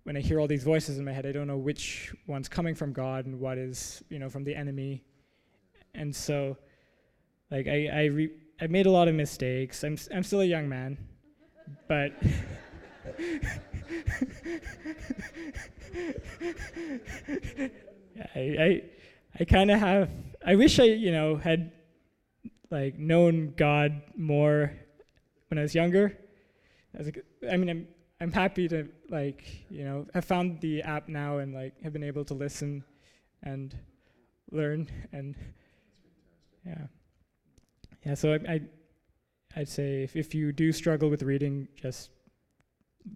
when 0.05 0.17
I 0.17 0.21
hear 0.21 0.41
all 0.41 0.47
these 0.47 0.65
voices 0.65 0.99
in 0.99 1.05
my 1.05 1.13
head, 1.13 1.27
I 1.27 1.33
don't 1.33 1.47
know 1.47 1.59
which 1.59 2.15
one's 2.27 2.49
coming 2.49 2.75
from 2.75 2.93
God 2.93 3.27
and 3.27 3.39
what 3.41 3.59
is, 3.59 4.03
you 4.09 4.19
know, 4.19 4.31
from 4.31 4.45
the 4.45 4.55
enemy. 4.55 5.05
And 5.95 6.15
so, 6.15 6.57
like, 7.51 7.67
I 7.67 7.89
I 7.89 8.05
re- 8.07 8.33
I 8.61 8.67
made 8.69 8.87
a 8.87 8.91
lot 8.91 9.09
of 9.09 9.15
mistakes. 9.15 9.85
I'm 9.85 9.99
I'm 10.15 10.23
still 10.23 10.41
a 10.41 10.47
young 10.47 10.69
man, 10.69 10.99
but. 11.89 12.13
I 18.35 18.39
I, 18.39 18.83
I 19.41 19.45
kind 19.45 19.71
of 19.71 19.79
have. 19.79 20.11
I 20.45 20.55
wish 20.55 20.79
I 20.81 20.85
you 20.85 21.13
know 21.13 21.37
had 21.37 21.73
like 22.71 22.99
known 22.99 23.55
God 23.57 24.03
more 24.17 24.73
when 25.49 25.59
I 25.59 25.63
was 25.63 25.75
younger. 25.75 26.17
As 26.95 27.09
a, 27.09 27.13
I 27.51 27.57
mean, 27.57 27.69
I'm 27.69 27.87
I'm 28.21 28.33
happy 28.33 28.67
to 28.69 28.89
like 29.09 29.45
you 29.71 29.85
know 29.85 30.07
have 30.13 30.25
found 30.25 30.61
the 30.61 30.83
app 30.83 31.09
now 31.09 31.39
and 31.39 31.55
like 31.55 31.81
have 31.83 31.93
been 31.93 32.03
able 32.03 32.25
to 32.25 32.35
listen 32.35 32.85
and 33.43 33.77
learn 34.51 34.91
and 35.13 35.37
yeah. 36.67 36.87
Yeah 38.05 38.15
so 38.15 38.33
I, 38.33 38.53
I 38.53 38.61
I'd 39.57 39.69
say 39.69 40.03
if, 40.03 40.17
if 40.17 40.35
you 40.35 40.53
do 40.53 40.73
struggle 40.73 41.09
with 41.09 41.23
reading 41.23 41.69
just 41.77 42.11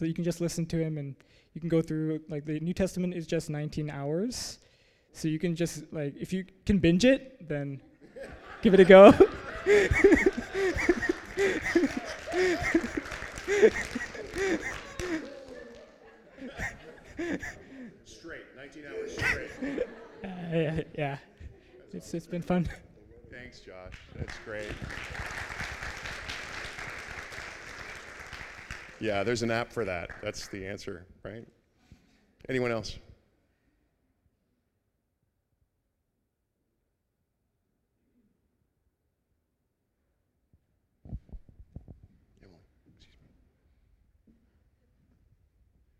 you 0.01 0.15
can 0.15 0.25
just 0.25 0.41
listen 0.41 0.67
to 0.67 0.79
him 0.79 0.97
and 0.99 1.17
you 1.53 1.61
can 1.61 1.69
go 1.69 1.83
through 1.83 2.21
like 2.29 2.47
the 2.47 2.61
New 2.61 2.73
Testament 2.73 3.13
is 3.13 3.27
just 3.27 3.51
19 3.51 3.91
hours. 3.91 4.59
So 5.13 5.29
you 5.29 5.39
can 5.39 5.55
just 5.55 5.93
like 5.93 6.15
if 6.17 6.33
you 6.33 6.45
can 6.65 6.79
binge 6.79 7.05
it 7.05 7.49
then 7.49 7.81
give 8.63 8.73
it 8.73 8.81
a 8.81 8.85
go 8.85 9.13
Straight, 18.05 18.43
19 18.57 18.85
hours 18.87 19.13
straight. 19.17 19.51
Uh, 20.25 20.29
yeah, 20.53 20.81
yeah. 20.99 21.17
It's 21.93 22.15
it's 22.15 22.27
been 22.27 22.43
fun. 22.43 22.69
Thanks, 23.31 23.61
Josh. 23.61 23.99
That's 24.17 24.39
great. 24.45 24.73
Yeah, 29.01 29.25
there's 29.25 29.43
an 29.43 29.51
app 29.51 29.73
for 29.73 29.85
that. 29.85 30.11
That's 30.23 30.47
the 30.49 30.65
answer, 30.67 31.07
right? 31.25 31.45
Anyone 32.49 32.71
else? 32.71 32.99
Emily, 42.43 42.61
excuse 42.97 43.17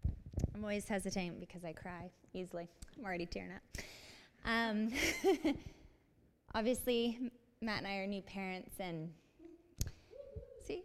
me. 0.05 0.13
I'm 0.55 0.63
always 0.63 0.89
hesitant 0.89 1.41
because 1.41 1.65
I 1.65 1.73
cry 1.73 2.11
easily. 2.35 2.69
I'm 2.97 3.05
already 3.05 3.27
tearing 3.27 3.53
up. 3.53 3.83
Um, 4.45 4.93
obviously, 6.55 7.19
Matt 7.61 7.79
and 7.79 7.87
I 7.87 7.97
are 7.97 8.07
new 8.07 8.23
parents, 8.23 8.75
and 8.81 9.11
see, 10.67 10.83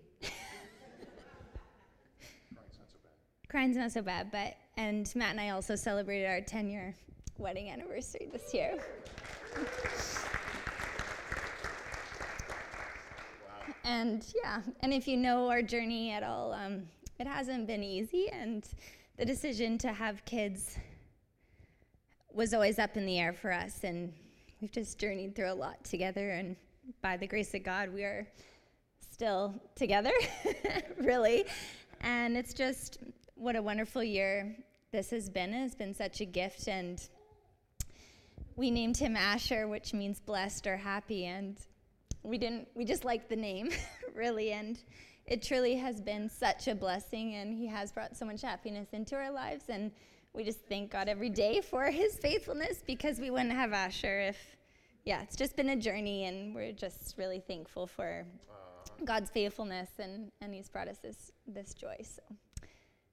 crying's 3.50 3.76
not 3.76 3.92
so 3.92 4.02
bad. 4.02 4.32
karen's 4.32 4.32
not 4.32 4.32
so 4.32 4.32
But 4.32 4.58
and 4.78 5.12
Matt 5.16 5.32
and 5.32 5.42
I 5.42 5.50
also 5.50 5.76
celebrated 5.76 6.28
our 6.28 6.42
10 6.42 6.70
year 6.70 6.96
wedding 7.38 7.70
anniversary 7.70 8.30
this 8.32 8.54
year. 8.54 8.78
And 13.84 14.26
yeah, 14.44 14.62
and 14.82 14.94
if 14.94 15.08
you 15.08 15.16
know 15.16 15.50
our 15.50 15.62
journey 15.62 16.12
at 16.12 16.22
all, 16.22 16.52
um, 16.52 16.84
it 17.20 17.26
hasn't 17.26 17.68
been 17.68 17.84
easy, 17.84 18.28
and 18.30 18.68
the 19.18 19.24
decision 19.24 19.78
to 19.78 19.94
have 19.94 20.24
kids 20.26 20.78
was 22.38 22.54
always 22.54 22.78
up 22.78 22.96
in 22.96 23.08
the 23.08 23.18
air 23.18 23.34
for 23.34 23.52
us, 23.52 23.84
and 23.84 24.14
we've 24.62 24.72
just 24.72 25.00
journeyed 25.00 25.36
through 25.36 25.52
a 25.52 25.56
lot 25.56 25.84
together, 25.84 26.30
and 26.30 26.56
by 27.02 27.18
the 27.18 27.26
grace 27.26 27.52
of 27.56 27.64
God, 27.64 27.92
we 27.92 28.04
are 28.04 28.28
still 29.12 29.56
together, 29.76 30.14
really. 31.00 31.46
And 32.02 32.38
it's 32.38 32.54
just 32.54 33.00
what 33.34 33.56
a 33.56 33.62
wonderful 33.62 34.04
year 34.04 34.56
this 34.92 35.10
has 35.10 35.32
been. 35.32 35.52
It's 35.52 35.74
been 35.74 35.96
such 35.96 36.22
a 36.22 36.26
gift, 36.26 36.68
and 36.68 37.02
we 38.56 38.70
named 38.70 38.98
him 38.98 39.16
Asher, 39.16 39.68
which 39.68 39.92
means 39.96 40.20
blessed 40.20 40.68
or 40.68 40.78
happy, 40.78 41.26
and 41.26 41.58
we 42.22 42.38
didn't 42.38 42.68
we 42.76 42.86
just 42.86 43.04
liked 43.04 43.30
the 43.30 43.36
name 43.36 43.70
really 44.14 44.52
and 44.52 44.80
it 45.28 45.42
truly 45.42 45.76
has 45.76 46.02
been 46.02 46.30
such 46.30 46.68
a 46.68 46.76
blessing 46.76 47.36
and 47.36 47.54
he 47.54 47.68
has 47.68 47.92
brought 47.94 48.18
so 48.18 48.26
much 48.26 48.42
happiness 48.42 48.90
into 48.92 49.16
our 49.16 49.32
lives 49.32 49.66
and 49.70 49.92
we 50.38 50.44
just 50.44 50.60
thank 50.70 50.92
god 50.92 51.10
every 51.10 51.30
day 51.30 51.60
for 51.62 51.90
his 51.90 52.16
faithfulness 52.16 52.84
because 52.86 53.20
we 53.20 53.32
wouldn't 53.32 53.52
have 53.52 53.74
asher 53.74 54.20
if 54.20 54.38
yeah 55.04 55.24
it's 55.24 55.36
just 55.36 55.56
been 55.56 55.70
a 55.70 55.76
journey 55.76 56.26
and 56.26 56.54
we're 56.54 56.72
just 56.72 57.16
really 57.18 57.40
thankful 57.40 57.88
for 57.88 58.24
god's 59.04 59.32
faithfulness 59.32 59.90
and 59.98 60.30
and 60.42 60.54
he's 60.54 60.70
brought 60.70 60.88
us 60.88 61.00
this 61.00 61.32
this 61.48 61.74
joy 61.74 61.96
so 62.04 62.22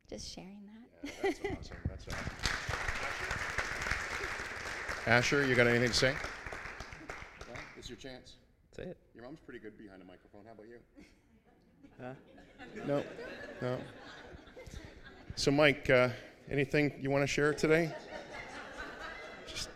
just 0.09 0.35
sharing 0.35 0.61
that 0.67 0.85
Yeah, 1.05 1.13
that's 1.23 1.41
awesome. 1.41 1.77
That's 1.89 2.07
awesome. 2.07 2.27
Asher, 5.07 5.47
you 5.47 5.55
got 5.55 5.67
anything 5.67 5.89
to 5.89 5.95
say? 5.95 6.13
Yeah, 6.13 7.61
this 7.77 7.85
is 7.85 7.91
your 7.91 7.99
chance. 7.99 8.35
Say 8.77 8.85
it. 8.85 8.97
Your 9.15 9.25
mom's 9.25 9.41
pretty 9.41 9.61
good 9.61 9.77
behind 9.77 10.01
a 10.01 10.05
microphone. 10.05 10.43
How 10.47 10.53
about 10.53 10.67
you? 10.67 10.79
Huh? 12.01 12.15
No, 12.87 13.03
no. 13.61 13.79
So, 15.37 15.51
Mike, 15.51 15.91
uh, 15.91 16.09
anything 16.51 16.93
you 17.01 17.11
want 17.11 17.23
to 17.23 17.27
share 17.27 17.55
today? 17.55 17.93
Just, 19.47 19.69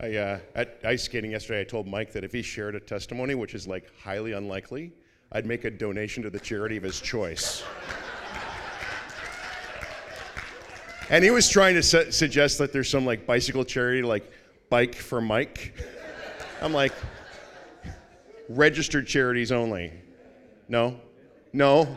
I 0.00 0.16
uh, 0.16 0.38
at 0.54 0.78
ice 0.84 1.04
skating 1.04 1.30
yesterday, 1.30 1.60
I 1.60 1.64
told 1.64 1.86
Mike 1.86 2.12
that 2.12 2.24
if 2.24 2.32
he 2.32 2.42
shared 2.42 2.74
a 2.74 2.80
testimony, 2.80 3.34
which 3.34 3.54
is 3.54 3.66
like 3.66 3.90
highly 4.02 4.32
unlikely, 4.32 4.92
I'd 5.32 5.46
make 5.46 5.64
a 5.64 5.70
donation 5.70 6.22
to 6.22 6.30
the 6.30 6.40
charity 6.40 6.76
of 6.76 6.82
his 6.82 7.00
choice. 7.00 7.62
and 11.10 11.22
he 11.22 11.30
was 11.30 11.48
trying 11.48 11.74
to 11.74 11.82
su- 11.82 12.10
suggest 12.10 12.58
that 12.58 12.72
there's 12.72 12.88
some 12.88 13.04
like 13.04 13.26
bicycle 13.26 13.64
charity, 13.64 14.02
like 14.02 14.30
Bike 14.70 14.94
for 14.94 15.20
Mike. 15.20 15.74
I'm 16.60 16.72
like, 16.72 16.92
registered 18.48 19.06
charities 19.06 19.52
only. 19.52 19.92
No? 20.68 21.00
No? 21.52 21.96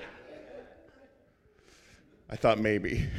I 2.30 2.36
thought 2.36 2.60
maybe. 2.60 3.10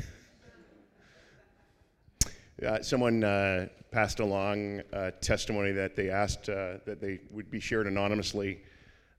Uh, 2.63 2.81
someone 2.83 3.25
uh, 3.25 3.67
passed 3.91 4.21
along 4.21 4.83
testimony 5.21 5.73
that 5.73 5.97
they 5.97 6.11
asked 6.11 6.49
uh, 6.49 6.79
that 6.87 7.01
they 7.01 7.21
would 7.31 7.51
be 7.51 7.59
shared 7.59 7.87
anonymously. 7.87 8.63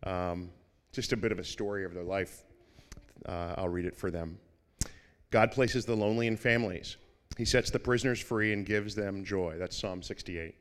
Um, 0.03 0.49
just 0.93 1.11
a 1.11 1.17
bit 1.17 1.31
of 1.31 1.39
a 1.39 1.43
story 1.43 1.85
of 1.85 1.93
their 1.93 2.03
life. 2.03 2.43
Uh, 3.25 3.55
I'll 3.57 3.69
read 3.69 3.85
it 3.85 3.95
for 3.95 4.11
them. 4.11 4.37
God 5.31 5.51
places 5.51 5.85
the 5.85 5.95
lonely 5.95 6.27
in 6.27 6.37
families. 6.37 6.97
He 7.37 7.45
sets 7.45 7.71
the 7.71 7.79
prisoners 7.79 8.21
free 8.21 8.53
and 8.53 8.65
gives 8.65 8.93
them 8.93 9.25
joy. 9.25 9.55
That's 9.57 9.77
Psalm 9.77 10.03
68. 10.03 10.55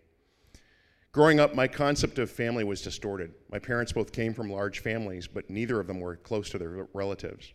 Growing 1.13 1.41
up, 1.41 1.55
my 1.55 1.69
concept 1.69 2.19
of 2.19 2.31
family 2.31 2.65
was 2.65 2.81
distorted. 2.81 3.35
My 3.51 3.59
parents 3.59 3.93
both 3.93 4.13
came 4.13 4.33
from 4.33 4.51
large 4.51 4.79
families, 4.79 5.29
but 5.29 5.51
neither 5.51 5.79
of 5.79 5.87
them 5.87 6.01
were 6.01 6.17
close 6.17 6.49
to 6.51 6.59
their 6.59 6.89
relatives. 6.95 7.53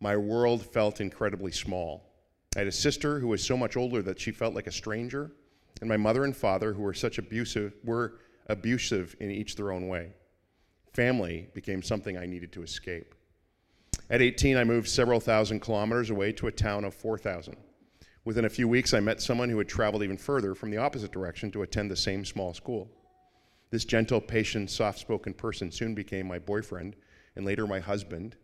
My 0.00 0.16
world 0.16 0.64
felt 0.64 1.02
incredibly 1.02 1.52
small. 1.52 2.09
I 2.56 2.60
had 2.60 2.68
a 2.68 2.72
sister 2.72 3.20
who 3.20 3.28
was 3.28 3.44
so 3.44 3.56
much 3.56 3.76
older 3.76 4.02
that 4.02 4.18
she 4.18 4.32
felt 4.32 4.54
like 4.54 4.66
a 4.66 4.72
stranger, 4.72 5.30
and 5.80 5.88
my 5.88 5.96
mother 5.96 6.24
and 6.24 6.36
father 6.36 6.72
who 6.72 6.82
were 6.82 6.92
such 6.92 7.18
abusive 7.18 7.74
were 7.84 8.18
abusive 8.48 9.14
in 9.20 9.30
each 9.30 9.54
their 9.54 9.70
own 9.70 9.86
way. 9.86 10.14
Family 10.92 11.48
became 11.54 11.80
something 11.80 12.18
I 12.18 12.26
needed 12.26 12.50
to 12.52 12.64
escape. 12.64 13.14
At 14.10 14.20
18, 14.20 14.56
I 14.56 14.64
moved 14.64 14.88
several 14.88 15.20
thousand 15.20 15.60
kilometers 15.60 16.10
away 16.10 16.32
to 16.32 16.48
a 16.48 16.52
town 16.52 16.84
of 16.84 16.92
4,000. 16.92 17.56
Within 18.24 18.44
a 18.44 18.50
few 18.50 18.66
weeks, 18.66 18.92
I 18.92 18.98
met 18.98 19.22
someone 19.22 19.48
who 19.48 19.58
had 19.58 19.68
traveled 19.68 20.02
even 20.02 20.16
further 20.16 20.56
from 20.56 20.70
the 20.70 20.78
opposite 20.78 21.12
direction 21.12 21.52
to 21.52 21.62
attend 21.62 21.88
the 21.88 21.96
same 21.96 22.24
small 22.24 22.52
school. 22.52 22.90
This 23.70 23.84
gentle, 23.84 24.20
patient, 24.20 24.70
soft 24.70 24.98
spoken 24.98 25.34
person 25.34 25.70
soon 25.70 25.94
became 25.94 26.26
my 26.26 26.40
boyfriend 26.40 26.96
and 27.36 27.46
later 27.46 27.68
my 27.68 27.78
husband. 27.78 28.34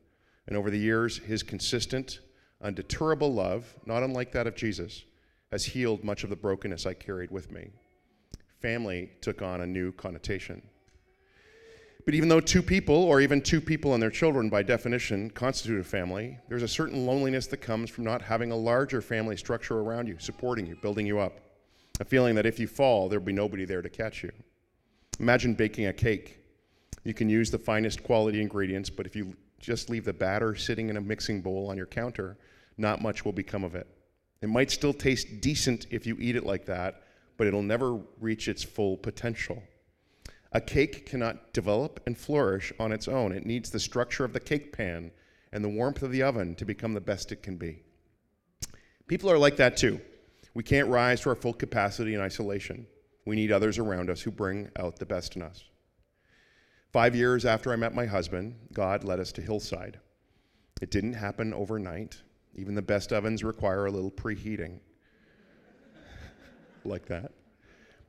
And 0.47 0.57
over 0.57 0.71
the 0.71 0.79
years, 0.79 1.19
his 1.19 1.43
consistent, 1.43 2.21
undeterrable 2.65 3.35
love, 3.35 3.75
not 3.87 4.03
unlike 4.03 4.33
that 4.33 4.47
of 4.47 4.57
Jesus, 4.57 5.05
has 5.51 5.65
healed 5.65 6.05
much 6.05 6.25
of 6.25 6.31
the 6.31 6.37
brokenness 6.37 6.87
I 6.87 6.95
carried 6.95 7.31
with 7.31 7.51
me. 7.53 7.71
Family 8.61 9.11
took 9.21 9.43
on 9.43 9.61
a 9.61 9.67
new 9.67 9.93
connotation. 9.93 10.63
But 12.05 12.15
even 12.15 12.29
though 12.29 12.41
two 12.41 12.63
people, 12.63 12.95
or 12.95 13.21
even 13.21 13.41
two 13.41 13.61
people 13.61 13.95
and 13.95 14.03
their 14.03 14.11
children 14.11 14.49
by 14.49 14.63
definition, 14.63 15.29
constitute 15.31 15.81
a 15.81 15.85
family, 15.85 16.39
there's 16.49 16.63
a 16.63 16.69
certain 16.69 17.05
loneliness 17.05 17.49
that 17.49 17.57
comes 17.57 17.91
from 17.91 18.05
not 18.05 18.23
having 18.23 18.53
a 18.53 18.57
larger 18.57 19.03
family 19.03 19.37
structure 19.37 19.81
around 19.81 20.07
you, 20.07 20.17
supporting 20.21 20.67
you, 20.67 20.77
building 20.77 21.05
you 21.05 21.19
up. 21.19 21.41
A 21.99 22.05
feeling 22.05 22.37
that 22.37 22.47
if 22.47 22.61
you 22.61 22.69
fall, 22.69 23.09
there'll 23.09 23.25
be 23.25 23.33
nobody 23.33 23.65
there 23.65 23.83
to 23.83 23.89
catch 23.89 24.23
you. 24.23 24.31
Imagine 25.19 25.55
baking 25.55 25.87
a 25.87 25.93
cake. 25.93 26.39
You 27.03 27.13
can 27.13 27.29
use 27.29 27.51
the 27.51 27.59
finest 27.59 28.05
quality 28.05 28.41
ingredients, 28.41 28.89
but 28.89 29.07
if 29.07 29.17
you 29.17 29.35
just 29.59 29.91
leave 29.91 30.05
the 30.05 30.13
batter 30.13 30.55
sitting 30.55 30.89
in 30.91 30.99
a 30.99 31.01
mixing 31.01 31.41
bowl 31.41 31.69
on 31.71 31.77
your 31.77 31.87
counter, 31.87 32.37
not 32.79 33.03
much 33.03 33.25
will 33.25 33.33
become 33.33 33.65
of 33.65 33.75
it. 33.75 33.87
It 34.43 34.49
might 34.49 34.71
still 34.71 34.93
taste 34.93 35.41
decent 35.41 35.87
if 35.91 36.07
you 36.07 36.17
eat 36.21 36.37
it 36.37 36.47
like 36.47 36.67
that, 36.67 37.03
but 37.37 37.47
it'll 37.47 37.63
never 37.63 38.01
reach 38.21 38.49
its 38.49 38.63
full 38.63 38.97
potential. 38.97 39.63
A 40.53 40.61
cake 40.61 41.07
cannot 41.07 41.53
develop 41.53 42.01
and 42.07 42.17
flourish 42.17 42.73
on 42.79 42.93
its 42.93 43.09
own. 43.09 43.33
It 43.33 43.47
needs 43.47 43.71
the 43.71 43.81
structure 43.81 44.25
of 44.25 44.33
the 44.33 44.41
cake 44.41 44.73
pan 44.73 45.11
and 45.53 45.65
the 45.65 45.69
warmth 45.69 46.03
of 46.03 46.13
the 46.13 46.23
oven 46.23 46.55
to 46.57 46.65
become 46.65 46.95
the 46.95 47.01
best 47.01 47.33
it 47.33 47.43
can 47.43 47.57
be. 47.57 47.83
People 49.07 49.31
are 49.31 49.39
like 49.39 49.57
that 49.57 49.77
too. 49.77 50.01
We 50.55 50.63
can't 50.63 50.89
rise 50.89 51.21
to 51.23 51.31
our 51.31 51.35
full 51.35 51.53
capacity 51.53 52.15
in 52.15 52.21
isolation. 52.21 52.87
We 53.25 53.37
need 53.37 53.53
others 53.53 53.79
around 53.79 54.09
us 54.09 54.23
who 54.23 54.31
bring 54.31 54.71
out 54.77 54.99
the 54.99 55.07
best 55.07 55.37
in 55.37 55.43
us. 55.43 55.65
Five 56.93 57.15
years 57.15 57.45
after 57.45 57.73
I 57.73 57.77
met 57.77 57.95
my 57.95 58.07
husband, 58.07 58.55
God 58.73 59.05
led 59.05 59.21
us 59.21 59.33
to 59.33 59.43
Hillside. 59.43 59.99
It 60.81 60.91
didn't 60.91 61.15
happen 61.15 61.53
overnight. 61.53 62.23
Even 62.57 62.75
the 62.75 62.83
best 62.83 63.13
ovens 63.13 63.45
require 63.45 63.87
a 63.87 63.91
little 63.91 64.11
preheating. 64.11 64.81
like 66.85 67.07
that. 67.07 67.33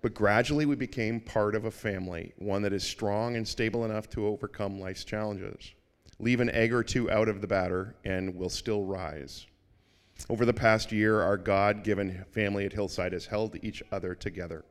But 0.01 0.13
gradually, 0.13 0.65
we 0.65 0.75
became 0.75 1.19
part 1.19 1.53
of 1.53 1.65
a 1.65 1.71
family, 1.71 2.33
one 2.38 2.62
that 2.62 2.73
is 2.73 2.83
strong 2.83 3.36
and 3.36 3.47
stable 3.47 3.83
enough 3.83 4.10
to 4.12 4.25
overcome 4.25 4.79
life's 4.79 5.03
challenges. 5.03 5.73
Leave 6.19 6.39
an 6.39 6.49
egg 6.51 6.73
or 6.73 6.83
two 6.83 7.12
out 7.12 7.27
of 7.27 7.41
the 7.41 7.47
batter, 7.47 7.95
and 8.05 8.36
we'll 8.36 8.49
still 8.49 8.83
rise. 8.83 9.45
Over 10.29 10.45
the 10.45 10.53
past 10.53 10.91
year, 10.91 11.21
our 11.21 11.38
God 11.38 11.83
given 11.83 12.25
family 12.31 12.65
at 12.65 12.73
Hillside 12.73 13.13
has 13.13 13.25
held 13.25 13.57
each 13.63 13.83
other 13.91 14.15
together 14.15 14.65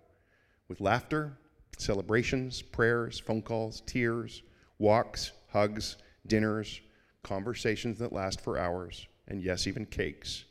with 0.68 0.80
laughter, 0.80 1.38
celebrations, 1.78 2.62
prayers, 2.62 3.18
phone 3.20 3.42
calls, 3.42 3.82
tears, 3.86 4.42
walks, 4.78 5.32
hugs, 5.50 5.96
dinners, 6.26 6.80
conversations 7.22 7.98
that 7.98 8.12
last 8.12 8.40
for 8.40 8.58
hours, 8.58 9.06
and 9.28 9.42
yes, 9.42 9.66
even 9.66 9.86
cakes. 9.86 10.44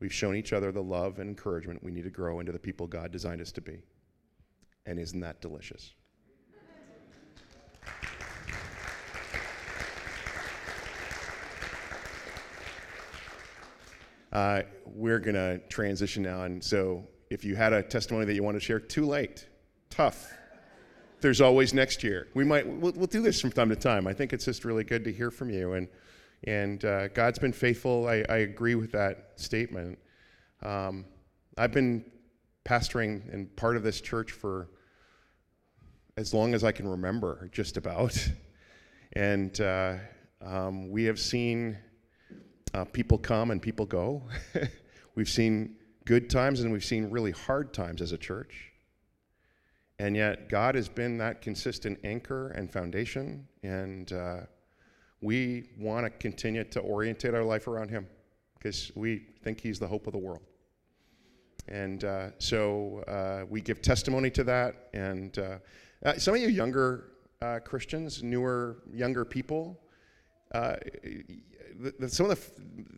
We've 0.00 0.12
shown 0.12 0.34
each 0.34 0.52
other 0.52 0.72
the 0.72 0.82
love 0.82 1.18
and 1.18 1.28
encouragement 1.28 1.82
we 1.82 1.92
need 1.92 2.04
to 2.04 2.10
grow 2.10 2.40
into 2.40 2.52
the 2.52 2.58
people 2.58 2.86
God 2.86 3.12
designed 3.12 3.40
us 3.40 3.52
to 3.52 3.60
be. 3.60 3.82
And 4.84 4.98
isn't 4.98 5.20
that 5.20 5.40
delicious? 5.40 5.92
Uh, 14.32 14.62
we're 14.86 15.18
going 15.18 15.34
to 15.34 15.60
transition 15.68 16.22
now. 16.22 16.44
And 16.44 16.64
so 16.64 17.06
if 17.30 17.44
you 17.44 17.54
had 17.54 17.72
a 17.72 17.82
testimony 17.82 18.24
that 18.24 18.34
you 18.34 18.42
want 18.42 18.56
to 18.56 18.60
share, 18.60 18.80
too 18.80 19.06
late. 19.06 19.46
Tough. 19.90 20.32
There's 21.20 21.40
always 21.40 21.72
next 21.74 22.02
year. 22.02 22.26
We 22.34 22.42
might, 22.42 22.66
we'll, 22.66 22.92
we'll 22.92 23.06
do 23.06 23.22
this 23.22 23.40
from 23.40 23.52
time 23.52 23.68
to 23.68 23.76
time. 23.76 24.06
I 24.06 24.14
think 24.14 24.32
it's 24.32 24.46
just 24.46 24.64
really 24.64 24.84
good 24.84 25.04
to 25.04 25.12
hear 25.12 25.30
from 25.30 25.50
you. 25.50 25.74
And, 25.74 25.86
and 26.44 26.84
uh, 26.84 27.08
God's 27.08 27.38
been 27.38 27.52
faithful. 27.52 28.08
I, 28.08 28.24
I 28.28 28.38
agree 28.38 28.74
with 28.74 28.92
that 28.92 29.32
statement. 29.36 29.98
Um, 30.62 31.04
I've 31.56 31.72
been 31.72 32.04
pastoring 32.64 33.32
and 33.32 33.54
part 33.56 33.76
of 33.76 33.82
this 33.82 34.00
church 34.00 34.32
for 34.32 34.68
as 36.16 36.34
long 36.34 36.54
as 36.54 36.64
I 36.64 36.72
can 36.72 36.88
remember, 36.88 37.48
just 37.52 37.76
about. 37.76 38.16
And 39.14 39.60
uh, 39.60 39.96
um, 40.40 40.88
we 40.88 41.04
have 41.04 41.18
seen 41.18 41.76
uh, 42.72 42.86
people 42.86 43.18
come 43.18 43.50
and 43.50 43.60
people 43.60 43.84
go. 43.84 44.22
we've 45.14 45.28
seen 45.28 45.76
good 46.06 46.30
times 46.30 46.60
and 46.60 46.72
we've 46.72 46.82
seen 46.82 47.10
really 47.10 47.32
hard 47.32 47.74
times 47.74 48.00
as 48.00 48.12
a 48.12 48.16
church. 48.16 48.72
And 49.98 50.16
yet, 50.16 50.48
God 50.48 50.74
has 50.74 50.88
been 50.88 51.18
that 51.18 51.42
consistent 51.42 52.00
anchor 52.02 52.48
and 52.48 52.72
foundation, 52.72 53.46
and 53.62 54.10
uh, 54.12 54.40
we 55.22 55.70
want 55.78 56.04
to 56.04 56.10
continue 56.10 56.64
to 56.64 56.80
orientate 56.80 57.34
our 57.34 57.44
life 57.44 57.68
around 57.68 57.88
Him 57.88 58.06
because 58.58 58.90
we 58.94 59.22
think 59.42 59.60
He's 59.60 59.78
the 59.78 59.86
hope 59.86 60.06
of 60.06 60.12
the 60.12 60.18
world. 60.18 60.42
And 61.68 62.04
uh, 62.04 62.30
so 62.38 63.04
uh, 63.06 63.46
we 63.48 63.60
give 63.60 63.80
testimony 63.80 64.30
to 64.30 64.44
that. 64.44 64.88
And 64.92 65.38
uh, 65.38 65.58
uh, 66.04 66.14
some 66.18 66.34
of 66.34 66.40
you 66.40 66.48
younger 66.48 67.12
uh, 67.40 67.60
Christians, 67.60 68.22
newer, 68.22 68.82
younger 68.92 69.24
people, 69.24 69.80
uh, 70.52 70.76
the, 71.80 71.94
the, 72.00 72.08
some 72.08 72.30
of 72.30 72.50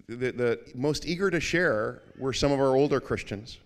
the, 0.08 0.16
the, 0.16 0.32
the 0.32 0.60
most 0.74 1.06
eager 1.06 1.30
to 1.30 1.40
share 1.40 2.02
were 2.18 2.32
some 2.32 2.52
of 2.52 2.58
our 2.58 2.74
older 2.74 3.00
Christians. 3.00 3.58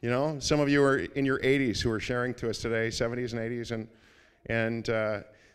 You 0.00 0.10
know, 0.10 0.38
some 0.40 0.60
of 0.60 0.68
you 0.70 0.82
are 0.82 0.98
in 0.98 1.26
your 1.26 1.38
80s 1.40 1.80
who 1.80 1.90
are 1.90 2.00
sharing 2.00 2.32
to 2.34 2.48
us 2.48 2.58
today, 2.58 2.88
70s 2.88 3.32
and 3.32 3.40
80s, 3.40 3.70
and 3.70 3.88
and 4.46 4.88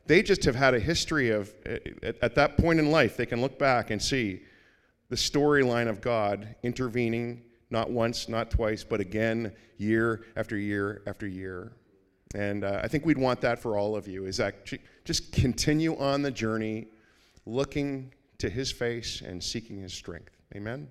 they 0.06 0.22
just 0.22 0.44
have 0.46 0.56
had 0.56 0.74
a 0.74 0.80
history 0.80 1.30
of 1.30 1.54
at, 1.66 2.18
at 2.22 2.36
that 2.36 2.58
point 2.58 2.80
in 2.80 2.92
life 2.92 3.18
they 3.18 3.26
can 3.26 3.42
look 3.42 3.58
back 3.58 3.92
and 3.92 4.02
see 4.02 4.42
the 5.10 5.16
storyline 5.16 5.88
of 5.88 6.02
God 6.02 6.56
intervening 6.64 7.44
not 7.70 7.90
once, 7.90 8.30
not 8.30 8.52
twice, 8.52 8.84
but 8.84 9.00
again, 9.00 9.52
year 9.78 10.26
after 10.36 10.58
year 10.58 11.02
after 11.08 11.28
year. 11.28 11.74
And 12.34 12.64
uh, 12.64 12.82
I 12.84 12.88
think 12.88 13.06
we'd 13.06 13.18
want 13.18 13.42
that 13.42 13.60
for 13.60 13.78
all 13.78 13.96
of 13.96 14.08
you 14.08 14.26
is 14.26 14.38
that 14.38 14.66
just 15.04 15.32
continue 15.32 15.98
on 15.98 16.22
the 16.22 16.32
journey 16.32 16.88
looking 17.46 18.14
to 18.40 18.50
his 18.50 18.72
face 18.72 19.22
and 19.22 19.44
seeking 19.44 19.80
his 19.80 19.94
strength. 19.94 20.36
Amen? 20.56 20.90